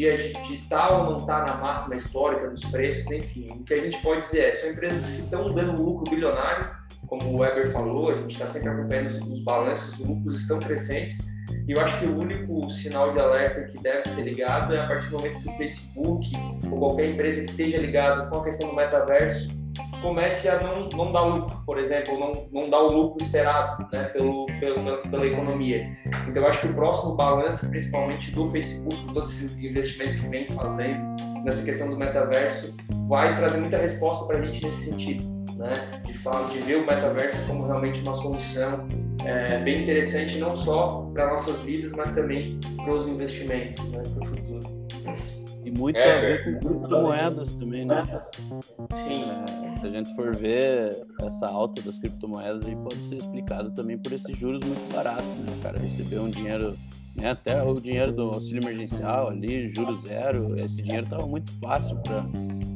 de, 0.00 0.32
de 0.32 0.68
tal 0.68 1.04
ou 1.04 1.10
não 1.10 1.16
estar 1.18 1.44
tá 1.44 1.54
na 1.54 1.60
máxima 1.60 1.96
histórica 1.96 2.48
dos 2.48 2.64
preços, 2.64 3.10
enfim. 3.10 3.46
O 3.50 3.64
que 3.64 3.74
a 3.74 3.76
gente 3.76 4.00
pode 4.02 4.22
dizer 4.22 4.40
é, 4.40 4.52
são 4.52 4.70
empresas 4.70 5.04
que 5.06 5.22
estão 5.22 5.44
dando 5.46 5.82
lucro 5.82 6.10
bilionário, 6.10 6.66
como 7.06 7.24
o 7.24 7.38
Weber 7.38 7.72
falou, 7.72 8.10
a 8.10 8.14
gente 8.16 8.32
está 8.32 8.46
sempre 8.46 8.68
acompanhando 8.68 9.08
os, 9.08 9.20
os 9.22 9.44
balanços, 9.44 9.98
os 9.98 10.06
lucros 10.06 10.40
estão 10.40 10.58
crescentes, 10.58 11.18
e 11.66 11.72
eu 11.72 11.80
acho 11.80 11.98
que 11.98 12.06
o 12.06 12.18
único 12.18 12.70
sinal 12.70 13.12
de 13.12 13.18
alerta 13.18 13.62
que 13.64 13.78
deve 13.82 14.08
ser 14.08 14.22
ligado 14.22 14.74
é 14.74 14.80
a 14.80 14.86
partir 14.86 15.10
do 15.10 15.18
momento 15.18 15.42
que 15.42 15.48
o 15.48 15.56
Facebook 15.56 16.30
ou 16.70 16.78
qualquer 16.78 17.10
empresa 17.10 17.42
que 17.42 17.50
esteja 17.50 17.78
ligado 17.78 18.30
com 18.30 18.38
a 18.38 18.44
questão 18.44 18.68
do 18.68 18.76
metaverso 18.76 19.59
comece 20.00 20.48
a 20.48 20.60
não, 20.62 20.88
não 20.88 21.12
dar 21.12 21.22
lucro, 21.22 21.56
por 21.64 21.78
exemplo, 21.78 22.18
não, 22.18 22.32
não 22.52 22.70
dar 22.70 22.80
o 22.80 22.92
lucro 22.92 23.24
esperado 23.24 23.86
né, 23.92 24.04
pelo, 24.04 24.46
pelo, 24.58 24.98
pela 25.10 25.26
economia. 25.26 25.86
Então, 26.28 26.42
eu 26.42 26.48
acho 26.48 26.60
que 26.60 26.66
o 26.68 26.74
próximo 26.74 27.14
balanço, 27.14 27.68
principalmente 27.70 28.30
do 28.32 28.46
Facebook, 28.48 28.96
todos 29.14 29.30
esses 29.30 29.56
investimentos 29.56 30.16
que 30.16 30.28
vem 30.28 30.46
fazendo 30.48 31.16
nessa 31.44 31.62
questão 31.62 31.88
do 31.88 31.96
metaverso, 31.96 32.76
vai 33.08 33.36
trazer 33.36 33.58
muita 33.58 33.76
resposta 33.76 34.24
para 34.26 34.38
a 34.38 34.42
gente 34.42 34.64
nesse 34.64 34.90
sentido, 34.90 35.24
né? 35.56 36.00
de, 36.06 36.18
falar, 36.18 36.48
de 36.50 36.58
ver 36.58 36.76
o 36.76 36.80
metaverso 36.80 37.46
como 37.46 37.66
realmente 37.66 38.00
uma 38.02 38.14
solução 38.14 38.86
é, 39.24 39.58
bem 39.58 39.82
interessante, 39.82 40.38
não 40.38 40.54
só 40.54 41.10
para 41.12 41.30
nossas 41.30 41.60
vidas, 41.62 41.92
mas 41.92 42.14
também 42.14 42.58
para 42.76 42.94
os 42.94 43.08
investimentos, 43.08 43.84
né, 43.90 44.02
para 44.14 44.22
o 44.22 44.26
futuro. 44.26 44.69
E 45.70 45.78
muito 45.78 45.96
é, 45.96 46.18
a 46.18 46.20
ver 46.20 46.44
com 46.44 46.68
criptomoedas 46.68 47.54
também, 47.54 47.84
né? 47.84 48.02
Sim. 48.04 49.24
É, 49.24 49.80
se 49.80 49.86
a 49.86 49.90
gente 49.90 50.14
for 50.16 50.34
ver 50.34 51.06
essa 51.22 51.46
alta 51.46 51.80
das 51.80 51.98
criptomoedas, 51.98 52.66
aí 52.66 52.74
pode 52.74 53.04
ser 53.04 53.16
explicado 53.16 53.70
também 53.70 53.96
por 53.96 54.12
esses 54.12 54.36
juros 54.36 54.60
muito 54.66 54.92
baratos, 54.92 55.24
né? 55.24 55.52
O 55.58 55.62
cara 55.62 55.78
receber 55.78 56.18
um 56.18 56.28
dinheiro 56.28 56.76
né? 57.14 57.30
Até 57.30 57.62
o 57.62 57.74
dinheiro 57.74 58.12
do 58.12 58.22
auxílio 58.22 58.62
emergencial 58.62 59.28
ali, 59.28 59.68
juro 59.68 59.96
zero, 60.00 60.58
esse 60.58 60.82
dinheiro 60.82 61.04
estava 61.04 61.26
muito 61.26 61.52
fácil 61.58 61.96
para, 61.98 62.24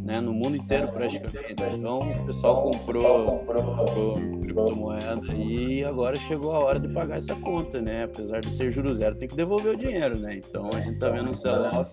né, 0.04 0.20
no 0.20 0.32
mundo 0.32 0.56
inteiro 0.56 0.88
praticamente. 0.88 1.54
Então 1.78 2.12
o 2.12 2.26
pessoal 2.26 2.62
comprou, 2.62 3.26
comprou 3.26 4.12
criptomoeda 4.42 5.34
e 5.34 5.82
agora 5.82 6.14
chegou 6.16 6.52
a 6.52 6.58
hora 6.58 6.78
de 6.78 6.88
pagar 6.88 7.16
essa 7.16 7.34
conta, 7.36 7.80
né? 7.80 8.04
Apesar 8.04 8.40
de 8.40 8.52
ser 8.52 8.70
juro 8.70 8.94
zero, 8.94 9.16
tem 9.16 9.26
que 9.26 9.34
devolver 9.34 9.74
o 9.74 9.76
dinheiro, 9.76 10.18
né? 10.18 10.36
Então 10.36 10.68
a 10.74 10.80
gente 10.80 10.94
está 10.94 11.08
vendo 11.08 11.30
um 11.30 11.34
sell-off 11.34 11.90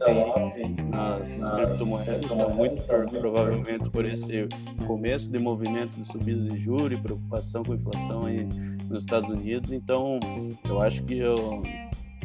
nas 0.89 1.51
criptomoedas, 1.51 2.21
tá 2.21 2.47
muito 2.49 2.83
provavelmente 3.19 3.89
por 3.89 4.05
esse 4.05 4.47
começo 4.85 5.31
de 5.31 5.39
movimento 5.39 5.95
de 5.95 6.05
subida 6.05 6.49
de 6.49 6.59
juros 6.59 6.91
e 6.91 6.97
preocupação 6.97 7.63
com 7.63 7.71
a 7.71 7.75
inflação 7.75 8.25
aí 8.25 8.45
nos 8.89 9.01
Estados 9.01 9.29
Unidos. 9.29 9.71
Então 9.71 10.19
eu 10.65 10.81
acho 10.81 11.01
que 11.03 11.17
eu 11.17 11.63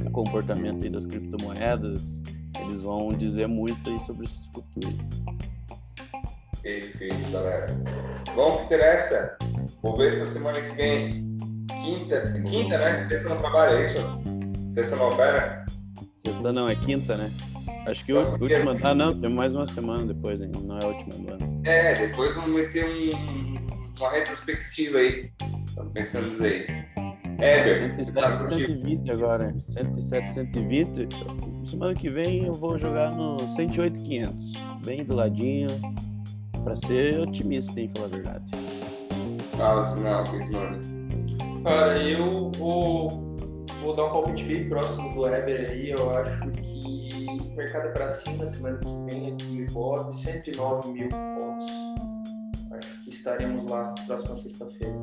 o 0.04 0.10
comportamento 0.10 0.88
das 0.90 1.06
criptomoedas, 1.06 2.22
eles 2.60 2.80
vão 2.80 3.08
dizer 3.08 3.46
muito 3.46 3.88
aí 3.88 3.98
sobre 4.00 4.24
esses 4.24 4.46
futuros. 4.46 4.94
Perfeito, 6.66 7.30
galera. 7.30 7.66
Vamos 8.34 8.56
que 8.56 8.64
interessa. 8.64 9.38
Vou 9.80 9.96
ver 9.96 10.16
para 10.16 10.26
semana 10.26 10.60
que 10.60 10.74
vem. 10.74 11.38
Quinta, 11.68 12.32
quinta, 12.42 12.78
né? 12.78 13.04
Sexta 13.04 13.28
não 13.28 13.38
trabalha, 13.38 13.76
é 13.76 13.82
isso? 13.82 14.00
Sexta 14.74 14.96
não 14.96 15.08
opera? 15.08 15.64
Sexta 16.12 16.52
não, 16.52 16.68
é 16.68 16.74
quinta, 16.74 17.16
né? 17.16 17.30
Acho 17.86 18.04
que 18.04 18.12
o 18.12 18.18
última. 18.18 18.76
Ah, 18.82 18.96
não, 18.96 19.16
tem 19.16 19.30
mais 19.30 19.54
uma 19.54 19.64
semana 19.64 20.12
depois 20.12 20.42
ainda, 20.42 20.58
não 20.58 20.76
é 20.76 20.84
a 20.84 20.88
última 20.88 21.14
do 21.14 21.34
ano. 21.34 21.62
É, 21.64 21.94
depois 22.04 22.34
vamos 22.34 22.56
meter 22.56 22.84
um, 22.84 24.00
uma 24.00 24.10
retrospectiva 24.10 24.98
aí. 24.98 25.30
Estamos 25.68 25.92
pensando 25.92 26.26
nisso 26.26 26.42
aí. 26.42 26.66
É, 27.38 27.94
107, 27.96 28.44
120 28.44 29.10
agora. 29.12 29.54
107, 29.60 30.32
120. 30.32 31.08
Semana 31.62 31.94
que 31.94 32.10
vem 32.10 32.46
eu 32.46 32.52
vou 32.52 32.76
jogar 32.76 33.12
no 33.12 33.46
108, 33.46 34.02
500. 34.02 34.52
Bem 34.84 35.04
do 35.04 35.14
ladinho. 35.14 35.68
Pra 36.66 36.74
ser 36.74 37.20
otimista, 37.20 37.80
hein, 37.80 37.88
falar 37.94 38.06
a 38.06 38.10
verdade. 38.10 38.44
Fala 39.56 39.80
assim, 39.82 40.00
não, 40.00 40.24
continua. 40.24 40.80
Cara, 41.62 42.02
eu 42.02 42.50
vou, 42.58 43.36
vou 43.80 43.94
dar 43.94 44.06
um 44.06 44.10
palpite 44.10 44.42
bem 44.42 44.68
próximo 44.68 45.14
do 45.14 45.28
Heber 45.28 45.70
aí. 45.70 45.90
Eu 45.90 46.10
acho 46.16 46.40
que 46.50 47.26
o 47.40 47.56
mercado 47.56 47.86
é 47.86 47.90
pra 47.92 48.10
cima 48.10 48.48
semana 48.48 48.78
que 48.78 48.88
vem 49.14 49.32
aqui 49.32 49.58
em 49.58 49.66
Bob, 49.66 50.12
109 50.12 50.92
mil 50.92 51.08
pontos. 51.08 51.70
Acho 52.72 53.00
que 53.04 53.10
estaremos 53.10 53.70
lá 53.70 53.94
próxima 54.04 54.34
sexta-feira. 54.34 54.96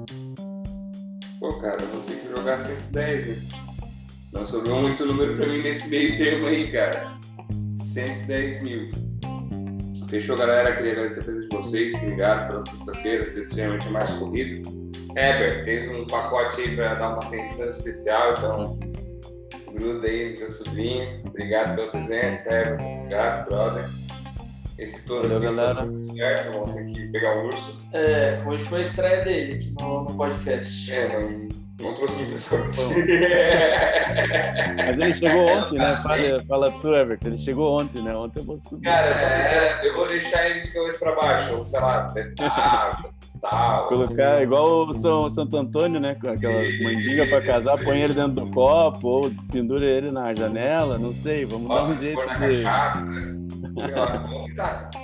Pô, 1.39 1.60
cara, 1.62 1.82
vou 1.86 2.02
ter 2.02 2.17
que 2.17 2.28
jogar 2.28 2.60
110, 2.60 3.28
né? 3.28 3.60
Não 4.34 4.45
sobrou 4.45 4.82
muito 4.82 5.06
número 5.06 5.38
pra 5.38 5.47
mim 5.47 5.63
nesse 5.63 5.88
meio 5.88 6.17
termo 6.17 6.45
aí, 6.45 6.69
cara. 6.69 7.17
110 7.93 8.63
mil. 8.63 9.12
Fechou, 10.13 10.38
galera? 10.38 10.76
Queria 10.76 10.91
agradecer 10.91 11.21
a 11.21 11.23
presença 11.23 11.47
de 11.47 11.56
vocês. 11.56 11.93
Obrigado 11.95 12.47
pela 12.47 12.62
sexta-feira, 12.62 13.26
ser 13.26 13.41
extremamente 13.41 13.89
mais 13.89 14.12
corrido. 14.12 14.69
Heber, 15.15 15.65
tens 15.65 15.89
um 15.89 16.06
pacote 16.06 16.62
aí 16.62 16.76
pra 16.76 16.93
dar 16.93 17.10
uma 17.10 17.17
atenção 17.17 17.67
especial, 17.67 18.34
então 18.38 18.78
gruda 19.73 20.08
aí 20.08 20.30
no 20.30 20.38
teu 20.38 20.52
sobrinho. 20.52 21.19
Obrigado 21.26 21.76
pela 21.76 21.89
presença, 21.89 22.54
Heber. 22.54 22.73
Obrigado, 22.73 23.49
brother. 23.49 23.89
Esse 24.78 25.04
touro 25.04 25.28
Valeu, 25.28 25.52
galera. 25.52 25.82
Certo, 26.15 26.52
vamos 26.52 26.76
ter 26.76 26.86
que 26.86 27.08
pegar 27.08 27.36
o 27.36 27.45
urso. 27.47 27.78
É, 27.93 28.43
hoje 28.45 28.65
foi 28.65 28.80
a 28.82 28.84
estreia 28.84 29.23
dele 29.23 29.54
aqui 29.56 29.73
no, 29.80 30.04
no 30.04 30.15
podcast. 30.15 30.91
É, 30.91 31.08
não, 31.08 31.49
não 31.83 31.93
trouxe 31.93 32.39
sorte. 32.39 32.79
Mas 34.77 34.99
ele 34.99 35.13
chegou 35.13 35.45
ontem, 35.47 35.77
né? 35.77 35.99
Fala, 36.01 36.43
fala 36.47 36.71
tu, 36.79 36.93
Everton. 36.93 37.27
Ele 37.27 37.37
chegou 37.37 37.81
ontem, 37.81 38.01
né? 38.01 38.15
Ontem 38.15 38.39
eu 38.39 38.45
vou 38.45 38.57
subir. 38.57 38.85
Cara, 38.85 39.07
é, 39.07 39.87
eu 39.87 39.93
vou 39.93 40.07
deixar 40.07 40.49
ele 40.49 40.61
de 40.61 40.71
cabeça 40.71 40.99
pra 40.99 41.15
baixo, 41.15 41.65
sei 41.65 41.79
lá, 41.79 42.13
água, 42.39 43.09
sal. 43.41 43.87
Colocar 43.87 44.41
igual 44.41 44.87
o 44.87 44.93
São 44.93 45.29
Santo 45.29 45.57
Antônio, 45.57 45.99
né? 45.99 46.15
Com 46.15 46.29
aquelas 46.29 46.79
mandingas 46.79 47.29
pra 47.29 47.41
casar, 47.41 47.77
põe 47.83 48.01
ele 48.01 48.13
dentro 48.13 48.31
do 48.33 48.47
copo 48.51 49.07
ou 49.07 49.31
pendura 49.51 49.85
ele 49.85 50.11
na 50.11 50.33
janela, 50.33 50.97
não 50.97 51.13
sei. 51.13 51.45
Vamos 51.45 51.67
dar 51.67 51.83
um 51.83 51.97
jeito 51.97 52.21
de. 52.21 52.63
Cachaça. 52.63 52.99
Como 53.73 54.49
eu 54.49 55.02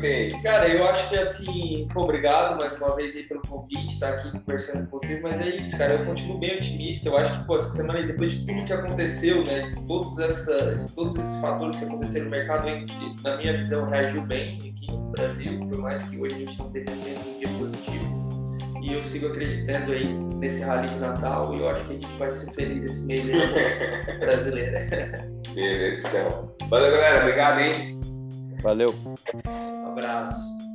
tenho. 0.00 0.42
Cara, 0.42 0.68
eu 0.68 0.84
acho 0.86 1.08
que 1.08 1.16
assim, 1.16 1.88
obrigado 1.94 2.60
mais 2.60 2.76
uma 2.78 2.94
vez 2.94 3.16
aí 3.16 3.22
pelo 3.24 3.42
convite, 3.42 3.94
estar 3.94 4.10
aqui 4.10 4.30
conversando 4.30 4.88
com 4.88 4.98
vocês, 4.98 5.20
mas 5.22 5.40
é 5.40 5.56
isso, 5.56 5.76
cara, 5.76 5.94
eu 5.94 6.04
continuo 6.04 6.38
bem 6.38 6.56
otimista. 6.56 7.08
Eu 7.08 7.16
acho 7.16 7.38
que, 7.38 7.46
pô, 7.46 7.56
essa 7.56 7.70
semana, 7.70 8.06
depois 8.06 8.32
de 8.32 8.46
tudo 8.46 8.64
que 8.64 8.72
aconteceu, 8.72 9.44
né, 9.44 9.70
de 9.70 9.86
todos, 9.86 10.18
essa, 10.18 10.76
de 10.76 10.92
todos 10.92 11.16
esses 11.16 11.40
fatores 11.40 11.78
que 11.78 11.84
aconteceram 11.84 12.26
no 12.26 12.30
mercado, 12.30 12.66
na 13.22 13.36
minha 13.36 13.56
visão, 13.56 13.88
reagiu 13.88 14.22
bem 14.22 14.56
aqui 14.56 14.90
no 14.90 15.10
Brasil, 15.10 15.58
por 15.68 15.78
mais 15.78 16.02
que 16.08 16.18
hoje 16.18 16.34
a 16.34 16.38
gente 16.38 16.58
não 16.58 16.70
tenha 16.70 16.86
um 16.90 17.38
dia 17.38 17.48
positivo. 17.58 18.16
E 18.82 18.92
eu 18.92 19.02
sigo 19.02 19.26
acreditando 19.26 19.92
aí 19.92 20.06
nesse 20.36 20.62
rally 20.62 20.88
de 20.88 20.98
Natal 21.00 21.52
e 21.52 21.58
eu 21.58 21.68
acho 21.68 21.84
que 21.86 21.90
a 21.90 21.94
gente 21.94 22.18
vai 22.18 22.30
ser 22.30 22.52
feliz 22.52 22.84
esse 22.84 23.06
mês 23.06 23.28
aí 23.28 24.18
brasileira. 24.18 24.86
Beleza, 25.52 26.06
então. 26.06 26.54
Valeu, 26.68 26.92
galera. 26.92 27.22
Obrigado, 27.22 27.60
hein? 27.60 27.95
Valeu. 28.62 28.94
Um 29.46 29.86
abraço. 29.88 30.65